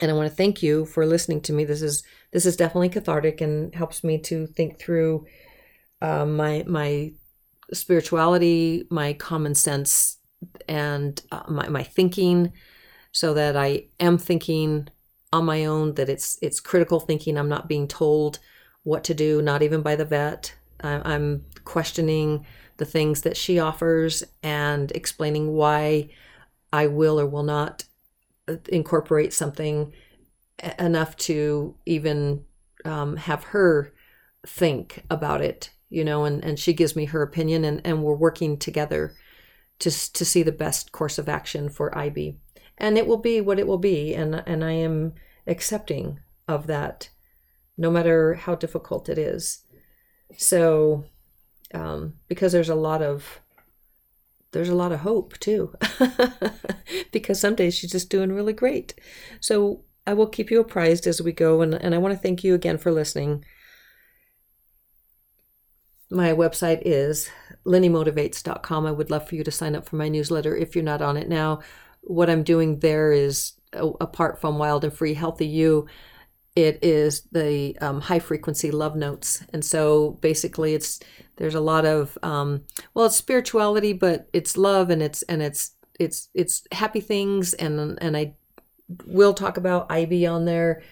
and 0.00 0.10
i 0.10 0.14
want 0.14 0.28
to 0.28 0.34
thank 0.34 0.62
you 0.62 0.84
for 0.86 1.06
listening 1.06 1.40
to 1.42 1.52
me. 1.52 1.64
This 1.64 1.82
is 1.82 2.02
this 2.32 2.46
is 2.46 2.56
definitely 2.56 2.88
cathartic 2.88 3.40
and 3.40 3.74
helps 3.74 4.02
me 4.04 4.18
to 4.22 4.46
think 4.46 4.78
through 4.78 5.26
uh, 6.02 6.26
my 6.26 6.64
my 6.66 7.12
spirituality 7.72 8.86
my 8.90 9.14
common 9.14 9.54
sense 9.54 10.18
and 10.68 11.22
uh, 11.32 11.42
my, 11.48 11.68
my 11.68 11.82
thinking 11.82 12.52
so 13.10 13.32
that 13.32 13.56
i 13.56 13.86
am 13.98 14.18
thinking 14.18 14.86
on 15.34 15.44
my 15.44 15.64
own 15.64 15.94
that 15.94 16.08
it's 16.08 16.38
it's 16.40 16.60
critical 16.60 17.00
thinking. 17.00 17.36
I'm 17.36 17.48
not 17.48 17.68
being 17.68 17.88
told 17.88 18.38
what 18.84 19.04
to 19.04 19.14
do 19.14 19.42
not 19.42 19.62
even 19.62 19.82
by 19.82 19.96
the 19.96 20.04
vet. 20.04 20.54
I'm 20.80 21.46
questioning 21.64 22.44
the 22.76 22.84
things 22.84 23.22
that 23.22 23.36
she 23.36 23.58
offers 23.58 24.22
and 24.42 24.90
explaining 24.92 25.52
why 25.52 26.10
i 26.72 26.86
will 26.86 27.18
or 27.18 27.26
will 27.26 27.44
not 27.44 27.84
incorporate 28.68 29.32
something 29.32 29.92
enough 30.78 31.16
to 31.16 31.74
even 31.86 32.44
um, 32.84 33.16
have 33.16 33.44
her 33.44 33.92
think 34.46 35.02
about 35.10 35.40
it 35.40 35.70
you 35.88 36.04
know 36.04 36.24
and, 36.24 36.44
and 36.44 36.58
she 36.58 36.72
gives 36.72 36.94
me 36.94 37.06
her 37.06 37.22
opinion 37.22 37.64
and, 37.64 37.80
and 37.84 38.02
we're 38.02 38.14
working 38.14 38.58
together 38.58 39.14
to, 39.78 39.90
to 40.12 40.24
see 40.24 40.42
the 40.42 40.52
best 40.52 40.92
course 40.92 41.18
of 41.18 41.28
action 41.28 41.68
for 41.68 41.96
ib 41.98 42.36
and 42.78 42.98
it 42.98 43.06
will 43.06 43.18
be 43.18 43.40
what 43.40 43.58
it 43.58 43.66
will 43.66 43.78
be 43.78 44.14
and 44.14 44.42
and 44.46 44.64
I 44.64 44.72
am 44.72 45.14
accepting 45.46 46.20
of 46.48 46.66
that 46.66 47.08
no 47.76 47.90
matter 47.90 48.34
how 48.34 48.54
difficult 48.54 49.08
it 49.08 49.18
is. 49.18 49.64
So 50.36 51.04
um, 51.72 52.14
because 52.28 52.52
there's 52.52 52.68
a 52.68 52.74
lot 52.74 53.02
of 53.02 53.40
there's 54.54 54.70
a 54.70 54.74
lot 54.74 54.92
of 54.92 55.00
hope 55.00 55.38
too 55.38 55.74
because 57.12 57.40
some 57.40 57.54
days 57.54 57.74
she's 57.74 57.90
just 57.90 58.08
doing 58.08 58.32
really 58.32 58.54
great. 58.54 58.94
So 59.40 59.84
i 60.06 60.12
will 60.12 60.26
keep 60.26 60.50
you 60.50 60.60
apprised 60.60 61.06
as 61.06 61.22
we 61.22 61.32
go 61.32 61.62
and, 61.62 61.72
and 61.72 61.94
i 61.94 61.98
want 61.98 62.12
to 62.12 62.20
thank 62.20 62.44
you 62.44 62.54
again 62.54 62.78
for 62.78 62.90
listening. 62.90 63.44
My 66.10 66.32
website 66.32 66.82
is 66.84 67.30
lynniemotivates.com 67.66 68.86
i 68.86 68.92
would 68.92 69.10
love 69.10 69.28
for 69.28 69.34
you 69.34 69.44
to 69.44 69.50
sign 69.50 69.74
up 69.74 69.88
for 69.88 69.96
my 69.96 70.08
newsletter 70.08 70.56
if 70.56 70.74
you're 70.74 70.84
not 70.84 71.02
on 71.02 71.16
it 71.16 71.28
now. 71.28 71.60
What 72.02 72.30
I'm 72.30 72.42
doing 72.42 72.80
there 72.80 73.12
is 73.12 73.52
apart 73.72 74.40
from 74.40 74.58
Wild 74.58 74.84
and 74.84 74.92
Free 74.92 75.14
Healthy 75.14 75.46
You, 75.46 75.86
it 76.54 76.78
is 76.82 77.22
the 77.32 77.76
um, 77.80 78.00
high 78.00 78.20
frequency 78.20 78.70
love 78.70 78.94
notes. 78.94 79.42
And 79.52 79.64
so 79.64 80.12
basically, 80.20 80.74
it's 80.74 81.00
there's 81.36 81.54
a 81.54 81.60
lot 81.60 81.84
of 81.84 82.16
um, 82.22 82.64
well, 82.94 83.06
it's 83.06 83.16
spirituality, 83.16 83.92
but 83.92 84.28
it's 84.32 84.56
love 84.56 84.90
and 84.90 85.02
it's 85.02 85.22
and 85.22 85.42
it's 85.42 85.72
it's 85.98 86.28
it's 86.34 86.62
happy 86.72 87.00
things. 87.00 87.54
And 87.54 87.98
and 88.00 88.16
I 88.16 88.34
will 89.06 89.34
talk 89.34 89.56
about 89.56 89.90
IB 89.90 90.26
on 90.26 90.44
there, 90.44 90.82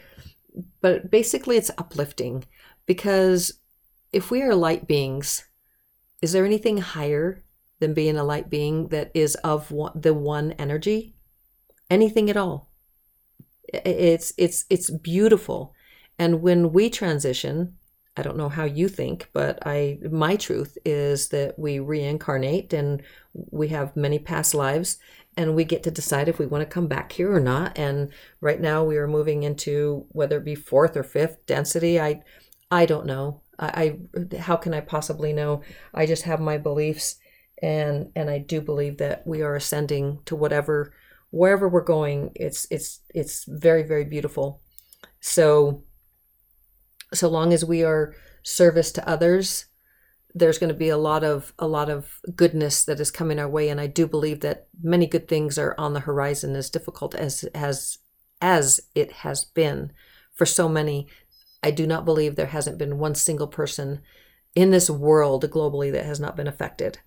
but 0.81 1.11
basically 1.11 1.57
it's 1.57 1.71
uplifting 1.79 2.45
because 2.87 3.61
if 4.13 4.31
we 4.31 4.43
are 4.43 4.55
light 4.55 4.87
beings, 4.87 5.45
is 6.21 6.33
there 6.33 6.45
anything 6.45 6.79
higher 6.79 7.43
than 7.79 7.95
being 7.95 8.17
a 8.17 8.25
light 8.25 8.51
being 8.51 8.89
that 8.89 9.11
is 9.15 9.35
of 9.37 9.71
one, 9.71 9.93
the 9.95 10.15
one 10.15 10.53
energy? 10.53 11.15
Anything 11.89 12.31
at 12.31 12.37
all. 12.37 12.71
It's 13.69 14.33
it's 14.37 14.65
it's 14.69 14.91
beautiful. 14.91 15.75
And 16.19 16.43
when 16.43 16.73
we 16.73 16.91
transition 16.91 17.77
i 18.17 18.23
don't 18.23 18.37
know 18.37 18.49
how 18.49 18.65
you 18.65 18.89
think 18.89 19.29
but 19.33 19.59
i 19.67 19.99
my 20.11 20.37
truth 20.37 20.77
is 20.85 21.29
that 21.29 21.59
we 21.59 21.79
reincarnate 21.79 22.73
and 22.73 23.03
we 23.35 23.69
have 23.69 23.97
many 23.97 24.19
past 24.19 24.55
lives 24.55 24.99
and 25.37 25.55
we 25.55 25.65
get 25.65 25.83
to 25.83 25.91
decide 25.91 26.29
if 26.29 26.39
we 26.39 26.47
want 26.47 26.63
to 26.63 26.73
come 26.73 26.87
back 26.87 27.13
here 27.13 27.35
or 27.35 27.41
not. 27.41 27.79
And 27.79 28.11
right 28.41 28.61
now 28.61 28.85
we 28.85 28.99
are 28.99 29.09
moving 29.09 29.43
into 29.43 30.07
whether 30.11 30.39
it 30.39 30.45
be 30.45 30.55
fourth 30.55 30.97
or 30.97 31.03
fifth 31.03 31.45
density. 31.47 32.01
I 32.01 32.23
i 32.71 32.87
don't 32.87 33.07
know. 33.07 33.43
I, 33.59 33.99
I 34.33 34.37
how 34.37 34.57
can 34.57 34.75
i 34.75 34.81
possibly 34.81 35.33
know? 35.33 35.63
I 35.95 36.07
just 36.07 36.25
have 36.25 36.41
my 36.41 36.59
beliefs 36.59 37.17
and 37.63 38.11
and 38.15 38.29
I 38.29 38.39
do 38.39 38.61
believe 38.61 38.99
that 38.99 39.27
we 39.27 39.43
are 39.43 39.57
ascending 39.57 40.21
to 40.27 40.37
whatever 40.37 40.93
wherever 41.31 41.69
we're 41.69 41.83
going. 41.83 42.33
It's 42.35 42.67
it's 42.71 43.01
it's 43.15 43.45
very 43.45 43.83
very 43.85 44.05
beautiful. 44.05 44.61
So 45.21 45.85
so 47.13 47.29
long 47.29 47.53
as 47.53 47.65
we 47.65 47.83
are 47.83 48.15
service 48.43 48.93
to 48.93 49.09
others 49.09 49.67
there's 50.35 50.59
going 50.59 50.69
to 50.69 50.75
be 50.75 50.89
a 50.89 50.97
lot 50.97 51.23
of 51.23 51.53
a 51.59 51.67
lot 51.67 51.91
of 51.91 52.21
goodness 52.35 52.85
that 52.85 52.99
is 52.99 53.11
coming 53.11 53.39
our 53.39 53.49
way 53.49 53.69
and 53.69 53.81
I 53.81 53.87
do 53.87 54.07
believe 54.07 54.41
that 54.41 54.67
many 54.83 55.07
good 55.07 55.29
things 55.29 55.59
are 55.59 55.75
on 55.77 55.93
the 55.93 56.01
horizon 56.01 56.57
as 56.57 56.71
difficult 56.71 57.15
as 57.15 57.45
as 57.55 57.99
as 58.41 58.81
it 58.95 59.13
has 59.13 59.45
been 59.45 59.93
for 60.35 60.47
so 60.47 60.69
many 60.69 61.07
I 61.63 61.71
do 61.71 61.87
not 61.87 62.05
believe 62.05 62.35
there 62.35 62.47
hasn't 62.47 62.79
been 62.79 62.99
one 62.99 63.15
single 63.15 63.47
person 63.47 64.01
in 64.55 64.71
this 64.71 64.91
world 64.91 65.49
globally 65.51 65.93
that 65.93 66.05
has 66.05 66.19
not 66.21 66.37
been 66.37 66.47
affected 66.47 66.99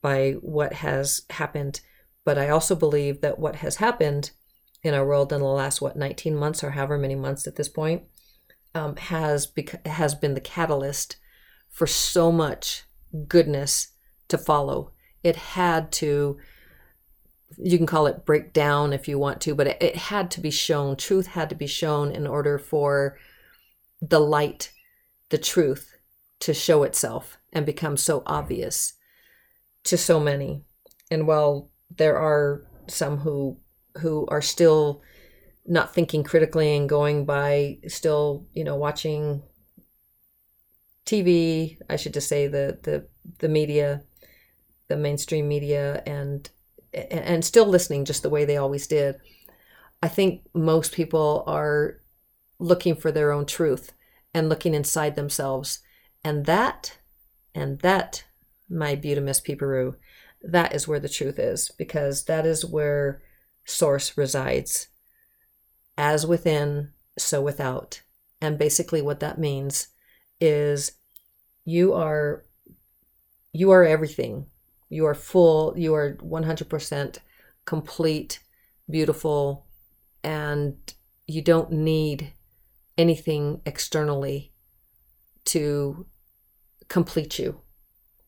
by 0.00 0.32
what 0.40 0.74
has 0.74 1.22
happened. 1.30 1.80
But 2.24 2.38
I 2.38 2.50
also 2.50 2.74
believe 2.74 3.20
that 3.20 3.38
what 3.38 3.56
has 3.56 3.76
happened 3.76 4.30
in 4.82 4.94
our 4.94 5.06
world 5.06 5.32
in 5.32 5.40
the 5.40 5.46
last 5.46 5.80
what 5.80 5.96
19 5.96 6.36
months 6.36 6.62
or 6.62 6.72
however 6.72 6.98
many 6.98 7.14
months 7.14 7.46
at 7.46 7.56
this 7.56 7.68
point 7.68 8.02
um, 8.74 8.96
has 8.96 9.46
bec- 9.46 9.86
has 9.86 10.14
been 10.14 10.34
the 10.34 10.40
catalyst 10.40 11.16
for 11.70 11.86
so 11.86 12.30
much 12.32 12.84
goodness 13.28 13.88
to 14.28 14.38
follow. 14.38 14.92
It 15.22 15.36
had 15.36 15.92
to 15.92 16.38
you 17.58 17.76
can 17.76 17.86
call 17.86 18.06
it 18.06 18.24
break 18.24 18.52
down 18.52 18.92
if 18.92 19.06
you 19.06 19.18
want 19.18 19.40
to, 19.42 19.54
but 19.54 19.66
it, 19.66 19.82
it 19.82 19.96
had 19.96 20.30
to 20.32 20.40
be 20.40 20.50
shown. 20.50 20.96
Truth 20.96 21.26
had 21.26 21.50
to 21.50 21.54
be 21.54 21.66
shown 21.66 22.10
in 22.10 22.26
order 22.26 22.58
for 22.58 23.18
the 24.00 24.20
light, 24.20 24.72
the 25.28 25.38
truth, 25.38 25.94
to 26.40 26.54
show 26.54 26.82
itself 26.82 27.38
and 27.52 27.64
become 27.66 27.96
so 27.96 28.22
obvious 28.26 28.94
to 29.84 29.96
so 29.96 30.18
many. 30.18 30.64
And 31.10 31.26
while 31.26 31.70
there 31.96 32.16
are 32.16 32.64
some 32.88 33.18
who 33.18 33.58
who 33.98 34.26
are 34.28 34.42
still 34.42 35.02
not 35.66 35.94
thinking 35.94 36.24
critically 36.24 36.76
and 36.76 36.88
going 36.88 37.24
by 37.24 37.78
still, 37.86 38.46
you 38.52 38.64
know, 38.64 38.76
watching 38.76 39.42
TV, 41.06 41.78
I 41.88 41.96
should 41.96 42.14
just 42.14 42.28
say 42.28 42.46
the 42.46 42.78
the 42.82 43.06
the 43.38 43.48
media, 43.48 44.02
the 44.88 44.96
mainstream 44.96 45.48
media 45.48 46.02
and 46.06 46.48
and 46.92 47.44
still 47.44 47.66
listening 47.66 48.04
just 48.04 48.22
the 48.22 48.30
way 48.30 48.44
they 48.44 48.56
always 48.56 48.86
did. 48.86 49.16
I 50.02 50.08
think 50.08 50.42
most 50.52 50.92
people 50.92 51.44
are 51.46 52.00
looking 52.58 52.96
for 52.96 53.10
their 53.10 53.32
own 53.32 53.46
truth 53.46 53.92
and 54.34 54.48
looking 54.48 54.74
inside 54.74 55.16
themselves. 55.16 55.80
And 56.24 56.46
that 56.46 56.98
and 57.54 57.80
that 57.80 58.24
my 58.68 58.96
Butamus 58.96 59.42
Piparu, 59.42 59.96
that 60.42 60.74
is 60.74 60.88
where 60.88 61.00
the 61.00 61.08
truth 61.08 61.38
is, 61.38 61.70
because 61.76 62.24
that 62.24 62.46
is 62.46 62.64
where 62.64 63.22
source 63.64 64.16
resides. 64.16 64.88
As 66.02 66.26
within, 66.26 66.90
so 67.16 67.40
without. 67.40 68.02
And 68.40 68.58
basically 68.58 69.00
what 69.00 69.20
that 69.20 69.38
means 69.38 69.88
is 70.40 70.92
you 71.64 71.92
are 71.94 72.44
you 73.52 73.70
are 73.70 73.84
everything. 73.84 74.46
You 74.88 75.06
are 75.06 75.14
full, 75.14 75.74
you 75.76 75.94
are 75.94 76.16
100% 76.16 77.18
complete, 77.66 78.40
beautiful, 78.90 79.66
and 80.24 80.76
you 81.26 81.42
don't 81.42 81.70
need 81.70 82.32
anything 82.98 83.60
externally 83.66 84.52
to 85.44 86.06
complete 86.88 87.38
you 87.38 87.60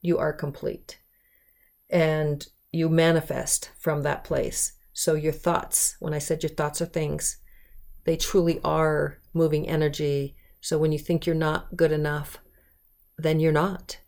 you 0.04 0.18
are 0.18 0.34
complete. 0.34 1.00
And 1.88 2.46
you 2.70 2.88
manifest 2.90 3.70
from 3.78 4.02
that 4.02 4.22
place. 4.22 4.74
So 4.92 5.14
your 5.14 5.32
thoughts, 5.32 5.96
when 5.98 6.12
I 6.12 6.18
said 6.18 6.42
your 6.42 6.50
thoughts 6.50 6.82
are 6.82 6.86
things, 6.86 7.38
they 8.04 8.16
truly 8.16 8.60
are 8.64 9.18
moving 9.32 9.68
energy. 9.68 10.36
So 10.60 10.78
when 10.78 10.92
you 10.92 10.98
think 10.98 11.26
you're 11.26 11.34
not 11.34 11.76
good 11.76 11.92
enough, 11.92 12.38
then 13.18 13.40
you're 13.40 13.52
not. 13.52 13.98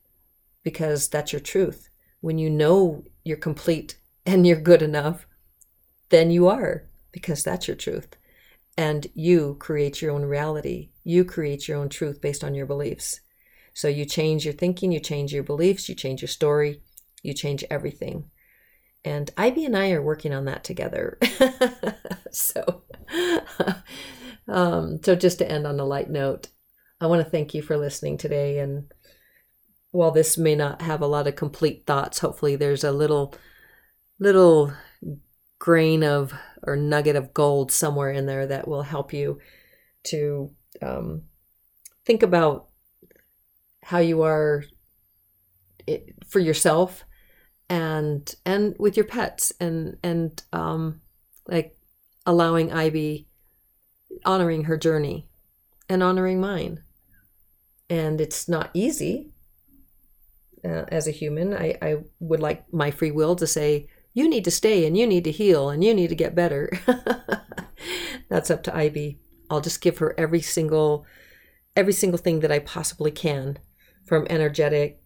because 0.63 1.09
that's 1.09 1.33
your 1.33 1.41
truth. 1.41 1.89
When 2.21 2.39
you 2.39 2.51
know 2.51 3.05
you're 3.25 3.37
complete 3.37 3.99
and 4.27 4.47
you're 4.47 4.61
good 4.61 4.83
enough, 4.83 5.27
then 6.11 6.31
you 6.31 6.49
are 6.49 6.89
because 7.13 7.45
that's 7.45 7.69
your 7.69 7.77
truth. 7.77 8.17
And 8.77 9.07
you 9.15 9.57
create 9.61 10.03
your 10.03 10.11
own 10.13 10.25
reality. 10.25 10.91
You 11.05 11.25
create 11.25 11.69
your 11.69 11.79
own 11.79 11.89
truth 11.89 12.21
based 12.21 12.43
on 12.45 12.55
your 12.55 12.67
beliefs. 12.67 13.21
So 13.75 13.89
you 13.89 14.05
change 14.05 14.45
your 14.45 14.55
thinking, 14.55 14.91
you 14.93 15.01
change 15.01 15.33
your 15.33 15.45
beliefs, 15.45 15.89
you 15.89 15.95
change 15.95 16.21
your 16.21 16.29
story, 16.29 16.83
you 17.23 17.33
change 17.33 17.65
everything. 17.71 18.31
And 19.07 19.31
Ivy 19.37 19.65
and 19.65 19.77
I 19.77 19.93
are 19.93 20.03
working 20.03 20.35
on 20.35 20.47
that 20.47 20.65
together. 20.65 21.17
so, 22.33 22.83
um, 24.49 24.99
so 25.01 25.15
just 25.15 25.39
to 25.39 25.49
end 25.49 25.65
on 25.65 25.79
a 25.79 25.85
light 25.85 26.11
note, 26.11 26.49
I 27.01 27.07
want 27.07 27.25
to 27.25 27.31
thank 27.31 27.55
you 27.55 27.63
for 27.63 27.77
listening 27.77 28.19
today. 28.19 28.59
And 28.59 28.93
while 29.93 30.11
this 30.11 30.37
may 30.37 30.57
not 30.57 30.83
have 30.83 31.03
a 31.03 31.07
lot 31.07 31.29
of 31.29 31.37
complete 31.37 31.87
thoughts, 31.87 32.19
hopefully 32.19 32.57
there's 32.57 32.83
a 32.83 32.91
little, 32.91 33.33
little 34.19 34.73
grain 35.61 36.03
of 36.03 36.35
or 36.65 36.75
nugget 36.75 37.15
of 37.15 37.33
gold 37.33 37.71
somewhere 37.71 38.11
in 38.11 38.27
there 38.27 38.49
that 38.49 38.67
will 38.67 38.83
help 38.83 39.13
you 39.13 39.39
to 40.07 40.51
um, 40.83 41.23
think 42.05 42.25
about 42.25 42.71
how 43.85 43.99
you 43.99 44.23
are 44.23 44.65
it, 45.87 46.13
for 46.27 46.41
yourself 46.41 47.05
and 47.69 48.35
and 48.45 48.77
with 48.79 48.97
your 48.97 49.07
pets 49.07 49.53
and 49.61 49.97
and 50.03 50.43
um, 50.53 51.01
like 51.49 51.77
allowing 52.25 52.73
Ivy 52.73 53.29
honoring 54.25 54.65
her 54.65 54.77
journey 54.77 55.29
and 55.89 56.03
honoring 56.03 56.41
mine 56.41 56.83
and 57.91 58.21
it's 58.21 58.49
not 58.49 58.71
easy 58.73 59.31
uh, 60.65 60.85
as 60.89 61.07
a 61.07 61.13
human 61.13 61.55
I, 61.55 61.77
I 61.83 61.97
would 62.19 62.41
like 62.41 62.73
my 62.73 62.91
free 62.91 63.11
will 63.11 63.37
to 63.37 63.47
say 63.47 63.89
you 64.17 64.31
need 64.31 64.45
to 64.45 64.51
stay 64.51 64.87
and 64.87 64.97
you 64.97 65.07
need 65.07 65.25
to 65.25 65.31
heal 65.31 65.69
and 65.69 65.85
you 65.85 65.93
need 65.93 66.09
to 66.09 66.15
get 66.15 66.35
better. 66.35 66.71
That's 68.31 68.51
up 68.51 68.63
to 68.63 68.75
Ivy. 68.75 69.21
I'll 69.51 69.61
just 69.61 69.83
give 69.83 69.99
her 69.99 70.15
every 70.17 70.41
single 70.41 71.05
every 71.77 71.93
single 71.93 72.17
thing 72.17 72.41
that 72.41 72.51
I 72.51 72.61
possibly 72.61 73.11
can 73.11 73.59
from 74.07 74.27
energetic 74.31 75.03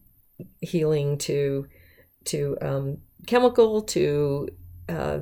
healing 0.60 1.18
to 1.18 1.66
to 2.24 2.56
um, 2.60 2.98
chemical 3.26 3.82
to 3.82 4.48
uh, 4.88 5.20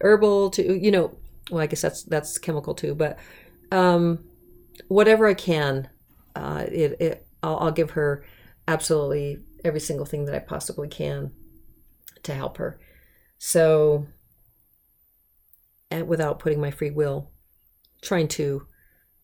herbal 0.00 0.50
to 0.50 0.78
you 0.78 0.90
know 0.90 1.16
well 1.50 1.62
I 1.62 1.66
guess 1.66 1.82
that's 1.82 2.02
that's 2.04 2.38
chemical 2.38 2.74
too 2.74 2.94
but 2.94 3.18
um, 3.72 4.24
whatever 4.88 5.26
I 5.26 5.34
can 5.34 5.88
uh, 6.34 6.66
it, 6.70 6.96
it 7.00 7.26
I'll, 7.42 7.58
I'll 7.58 7.72
give 7.72 7.90
her 7.92 8.24
absolutely 8.68 9.38
every 9.64 9.80
single 9.80 10.06
thing 10.06 10.26
that 10.26 10.34
I 10.34 10.38
possibly 10.38 10.88
can 10.88 11.32
to 12.22 12.34
help 12.34 12.58
her. 12.58 12.78
So, 13.38 14.06
and 15.90 16.06
without 16.08 16.38
putting 16.38 16.60
my 16.60 16.70
free 16.70 16.90
will, 16.90 17.30
trying 18.02 18.28
to 18.28 18.66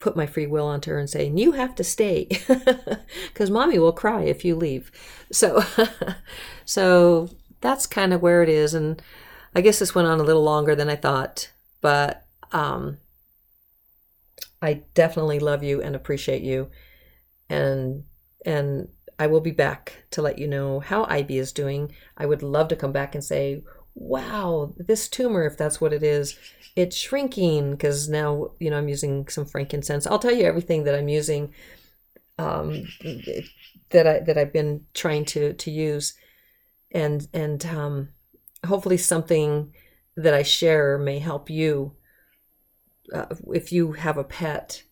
put 0.02 0.16
my 0.16 0.26
free 0.26 0.48
will 0.48 0.66
onto 0.66 0.90
her 0.90 0.98
and 0.98 1.08
say, 1.08 1.30
You 1.32 1.52
have 1.52 1.74
to 1.76 1.84
stay 1.84 2.28
because 3.28 3.50
mommy 3.50 3.78
will 3.78 3.92
cry 3.92 4.22
if 4.22 4.44
you 4.44 4.56
leave. 4.56 4.90
So, 5.30 5.62
so 6.64 7.30
that's 7.60 7.86
kind 7.86 8.12
of 8.12 8.20
where 8.20 8.42
it 8.42 8.48
is. 8.48 8.74
And 8.74 9.00
I 9.54 9.60
guess 9.60 9.78
this 9.78 9.94
went 9.94 10.08
on 10.08 10.18
a 10.18 10.24
little 10.24 10.42
longer 10.42 10.74
than 10.74 10.90
I 10.90 10.96
thought, 10.96 11.52
but 11.80 12.26
um, 12.50 12.98
I 14.60 14.82
definitely 14.94 15.38
love 15.38 15.62
you 15.62 15.80
and 15.80 15.94
appreciate 15.94 16.42
you. 16.42 16.68
And, 17.48 18.02
and 18.44 18.88
I 19.20 19.28
will 19.28 19.40
be 19.40 19.52
back 19.52 20.04
to 20.10 20.22
let 20.22 20.38
you 20.38 20.48
know 20.48 20.80
how 20.80 21.06
Ivy 21.08 21.38
is 21.38 21.52
doing. 21.52 21.92
I 22.16 22.26
would 22.26 22.42
love 22.42 22.66
to 22.68 22.76
come 22.76 22.92
back 22.92 23.14
and 23.14 23.22
say, 23.22 23.62
wow, 23.94 24.74
this 24.76 25.08
tumor, 25.08 25.44
if 25.44 25.56
that's 25.56 25.80
what 25.80 25.92
it 25.92 26.02
is, 26.02 26.38
it's 26.76 26.96
shrinking 26.96 27.72
because 27.72 28.08
now, 28.08 28.52
you 28.58 28.70
know, 28.70 28.78
I'm 28.78 28.88
using 28.88 29.28
some 29.28 29.44
frankincense. 29.44 30.06
I'll 30.06 30.18
tell 30.18 30.32
you 30.32 30.44
everything 30.44 30.84
that 30.84 30.94
I'm 30.94 31.08
using 31.08 31.52
um, 32.38 32.84
that 33.90 34.06
I 34.06 34.20
that 34.20 34.38
I've 34.38 34.52
been 34.52 34.86
trying 34.94 35.24
to 35.26 35.52
to 35.52 35.70
use, 35.70 36.14
and 36.90 37.28
and 37.32 37.64
um, 37.66 38.08
hopefully 38.66 38.96
something 38.96 39.74
that 40.16 40.34
I 40.34 40.42
share 40.42 40.98
may 40.98 41.18
help 41.18 41.50
you 41.50 41.94
uh, 43.12 43.26
if 43.52 43.72
you 43.72 43.92
have 43.92 44.16
a 44.16 44.24
pet 44.24 44.82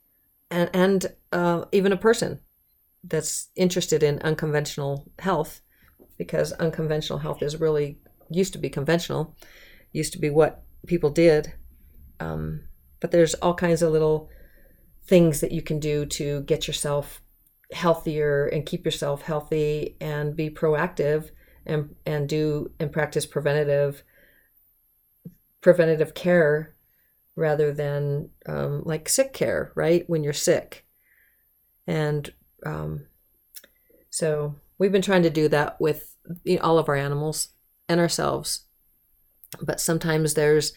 and 0.51 0.71
and 0.75 1.07
uh, 1.33 1.65
even 1.73 1.93
a 1.93 1.97
person 1.97 2.41
that's 3.03 3.49
interested 3.57 4.03
in 4.03 4.19
unconventional 4.21 5.11
health 5.19 5.63
because 6.19 6.53
unconventional 6.53 7.21
health 7.21 7.43
is 7.43 7.61
really 7.61 7.99
used 8.31 8.53
to 8.53 8.59
be 8.59 8.71
conventional, 8.71 9.37
used 9.93 10.13
to 10.13 10.19
be 10.19 10.31
what 10.31 10.63
people 10.87 11.11
did. 11.11 11.53
Um, 12.19 12.63
but 13.01 13.11
there's 13.11 13.35
all 13.35 13.55
kinds 13.55 13.83
of 13.83 13.93
little 13.93 14.31
things 15.05 15.41
that 15.41 15.53
you 15.53 15.63
can 15.63 15.81
do 15.81 16.07
to 16.07 16.43
get 16.43 16.67
yourself 16.67 17.21
healthier 17.73 18.47
and 18.47 18.67
keep 18.67 18.85
yourself 18.85 19.23
healthy 19.23 19.97
and 20.01 20.37
be 20.37 20.51
proactive 20.51 21.31
and 21.67 21.95
and 22.05 22.29
do 22.29 22.71
and 22.81 22.93
practice 22.93 23.27
preventative 23.27 24.03
preventative 25.61 26.15
care 26.15 26.75
rather 27.37 27.73
than 27.73 28.29
um, 28.47 28.83
like 28.85 29.09
sick 29.09 29.33
care 29.33 29.73
right 29.75 30.09
when 30.09 30.25
you're 30.25 30.33
sick 30.33 30.85
and 31.87 32.33
um, 32.67 33.07
so 34.11 34.57
we've 34.79 34.93
been 34.93 35.03
trying 35.03 35.23
to 35.23 35.31
do 35.31 35.49
that 35.49 35.81
with 35.81 36.17
you 36.45 36.57
know, 36.57 36.63
all 36.63 36.79
of 36.79 36.89
our 36.89 36.97
animals 36.97 37.49
and 37.91 38.01
ourselves. 38.01 38.61
But 39.61 39.81
sometimes 39.81 40.35
there's 40.35 40.73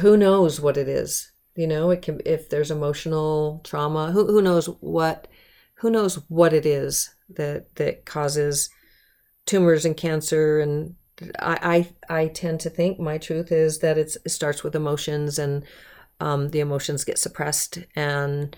who 0.00 0.16
knows 0.16 0.60
what 0.60 0.76
it 0.76 0.88
is. 0.88 1.32
You 1.54 1.66
know, 1.66 1.90
it 1.90 2.02
can 2.02 2.20
if 2.26 2.50
there's 2.50 2.70
emotional 2.70 3.60
trauma, 3.64 4.10
who 4.10 4.26
who 4.26 4.42
knows 4.42 4.66
what 4.80 5.28
who 5.74 5.90
knows 5.90 6.16
what 6.28 6.52
it 6.52 6.66
is 6.66 7.14
that 7.36 7.74
that 7.76 8.04
causes 8.04 8.70
tumors 9.46 9.84
and 9.84 9.96
cancer 9.96 10.60
and 10.60 10.96
I, 11.38 11.86
I 12.08 12.22
I 12.22 12.26
tend 12.28 12.60
to 12.60 12.70
think 12.70 12.98
my 12.98 13.18
truth 13.18 13.52
is 13.52 13.78
that 13.78 13.98
it 13.98 14.16
starts 14.30 14.64
with 14.64 14.74
emotions 14.74 15.38
and 15.38 15.64
um, 16.18 16.48
the 16.48 16.60
emotions 16.60 17.04
get 17.04 17.18
suppressed 17.18 17.78
and 17.94 18.56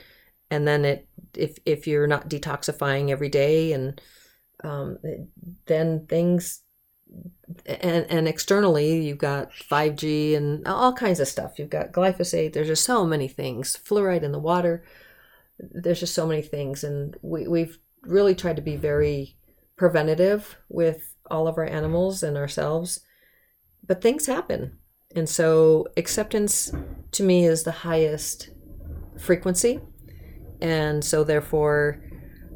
and 0.51 0.67
then 0.67 0.85
it 0.85 1.09
if 1.37 1.59
if 1.67 1.87
you're 1.87 2.07
not 2.07 2.29
detoxifying 2.31 3.11
every 3.11 3.29
day 3.29 3.73
and 3.73 4.01
um, 4.65 4.99
then 5.67 6.07
things 6.07 6.63
and 7.67 8.07
and 8.09 8.29
externally 8.29 9.03
you've 9.03 9.19
got 9.19 9.53
5G 9.53 10.37
and 10.37 10.67
all 10.67 10.93
kinds 10.93 11.21
of 11.21 11.29
stuff. 11.29 11.59
You've 11.59 11.71
got 11.71 11.93
glyphosate. 11.93 12.53
There's 12.53 12.69
just 12.69 12.85
so 12.85 13.05
many 13.05 13.29
things. 13.29 13.77
Fluoride 13.77 14.23
in 14.23 14.33
the 14.33 14.39
water. 14.39 14.85
There's 15.59 16.01
just 16.01 16.15
so 16.15 16.27
many 16.27 16.43
things, 16.43 16.83
and 16.83 17.17
we 17.23 17.47
we've 17.47 17.79
really 18.03 18.35
tried 18.35 18.57
to 18.57 18.63
be 18.63 18.77
very 18.77 19.37
preventative 19.77 20.57
with 20.69 21.15
all 21.31 21.47
of 21.47 21.57
our 21.57 21.67
animals 21.67 22.23
and 22.23 22.37
ourselves. 22.37 23.01
But 23.87 24.03
things 24.03 24.27
happen, 24.27 24.79
and 25.15 25.29
so 25.29 25.87
acceptance 25.97 26.73
to 27.13 27.23
me 27.23 27.45
is 27.45 27.63
the 27.63 27.73
highest 27.73 28.51
frequency, 29.19 29.81
and 30.61 31.05
so 31.05 31.25
therefore. 31.25 32.03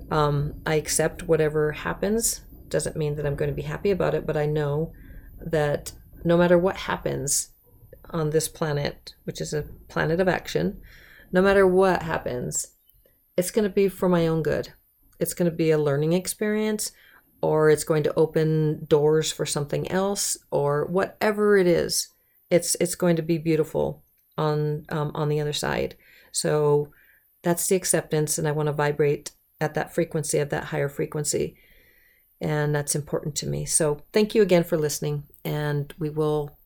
Um, 0.08 0.62
I 0.64 0.76
accept 0.76 1.24
whatever 1.24 1.72
happens 1.72 2.45
doesn't 2.68 2.96
mean 2.96 3.16
that 3.16 3.26
I'm 3.26 3.36
going 3.36 3.50
to 3.50 3.54
be 3.56 3.62
happy 3.62 3.90
about 3.90 4.14
it, 4.14 4.26
but 4.26 4.36
I 4.36 4.46
know 4.46 4.92
that 5.40 5.92
no 6.24 6.36
matter 6.36 6.58
what 6.58 6.76
happens 6.76 7.50
on 8.10 8.30
this 8.30 8.48
planet, 8.48 9.14
which 9.24 9.40
is 9.40 9.52
a 9.52 9.66
planet 9.88 10.20
of 10.20 10.28
action, 10.28 10.80
no 11.32 11.42
matter 11.42 11.66
what 11.66 12.02
happens, 12.02 12.68
it's 13.36 13.50
going 13.50 13.64
to 13.64 13.70
be 13.70 13.88
for 13.88 14.08
my 14.08 14.26
own 14.26 14.42
good. 14.42 14.72
It's 15.18 15.34
going 15.34 15.50
to 15.50 15.56
be 15.56 15.70
a 15.70 15.78
learning 15.78 16.12
experience, 16.12 16.92
or 17.42 17.70
it's 17.70 17.84
going 17.84 18.02
to 18.04 18.14
open 18.14 18.86
doors 18.86 19.32
for 19.32 19.46
something 19.46 19.90
else, 19.90 20.36
or 20.50 20.86
whatever 20.86 21.56
it 21.56 21.66
is. 21.66 22.08
It's 22.50 22.76
it's 22.80 22.94
going 22.94 23.16
to 23.16 23.22
be 23.22 23.38
beautiful 23.38 24.04
on 24.38 24.84
um, 24.88 25.12
on 25.14 25.28
the 25.28 25.40
other 25.40 25.52
side. 25.52 25.96
So 26.32 26.90
that's 27.42 27.66
the 27.66 27.76
acceptance, 27.76 28.38
and 28.38 28.46
I 28.46 28.52
want 28.52 28.68
to 28.68 28.72
vibrate 28.72 29.32
at 29.60 29.74
that 29.74 29.94
frequency 29.94 30.38
of 30.38 30.50
that 30.50 30.64
higher 30.64 30.88
frequency 30.88 31.56
and 32.40 32.74
that's 32.74 32.94
important 32.94 33.34
to 33.36 33.46
me. 33.46 33.64
So 33.64 34.02
thank 34.12 34.34
you 34.34 34.42
again 34.42 34.64
for 34.64 34.76
listening, 34.76 35.24
and 35.44 35.92
we 35.98 36.10
will 36.10 36.58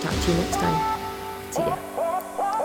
talk 0.00 0.12
to 0.12 0.30
you 0.30 0.38
next 0.38 0.56
time. 0.56 1.52
See 1.52 1.62
ya. 1.62 1.76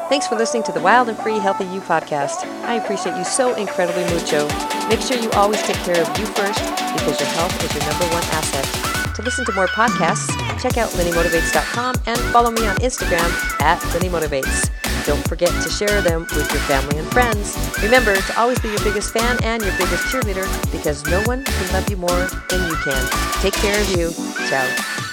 Thanks 0.10 0.28
for 0.28 0.36
listening 0.36 0.64
to 0.64 0.74
the 0.74 0.82
Wild 0.82 1.08
and 1.08 1.18
Free 1.18 1.40
Healthy 1.40 1.64
You 1.66 1.80
podcast. 1.80 2.44
I 2.66 2.76
appreciate 2.76 3.16
you 3.16 3.24
so 3.24 3.56
incredibly 3.56 4.04
mucho. 4.14 4.46
Make 4.90 5.00
sure 5.00 5.18
you 5.18 5.32
always 5.32 5.62
take 5.64 5.78
care 5.78 6.02
of 6.02 6.20
you 6.20 6.26
first 6.26 6.60
because 6.60 7.18
your 7.18 7.30
health 7.30 7.64
is 7.64 7.74
your 7.74 7.90
number 7.90 8.06
one 8.14 8.24
asset. 8.36 9.16
To 9.16 9.22
listen 9.22 9.46
to 9.46 9.54
more 9.54 9.68
podcasts, 9.68 10.28
check 10.62 10.78
out 10.78 10.90
LynnieMotivates.com 10.92 11.96
and 12.08 12.18
follow 12.34 12.52
me 12.52 12.68
on 12.68 12.76
Instagram 12.78 13.32
at 13.62 13.80
LynnieMotivates. 13.94 14.91
Don't 15.06 15.28
forget 15.28 15.50
to 15.50 15.70
share 15.70 16.02
them 16.02 16.22
with 16.22 16.52
your 16.52 16.62
family 16.64 16.98
and 16.98 17.12
friends. 17.12 17.58
Remember 17.82 18.16
to 18.16 18.40
always 18.40 18.60
be 18.60 18.70
your 18.70 18.84
biggest 18.84 19.12
fan 19.14 19.38
and 19.44 19.64
your 19.64 19.76
biggest 19.78 20.04
cheerleader 20.06 20.48
because 20.72 21.06
no 21.06 21.22
one 21.24 21.44
can 21.44 21.74
love 21.74 21.90
you 21.90 21.98
more 21.98 22.28
than 22.50 22.68
you 22.70 22.76
can. 22.76 23.10
Take 23.42 23.54
care 23.54 23.80
of 23.80 23.90
you. 23.98 24.12
Ciao. 24.48 25.11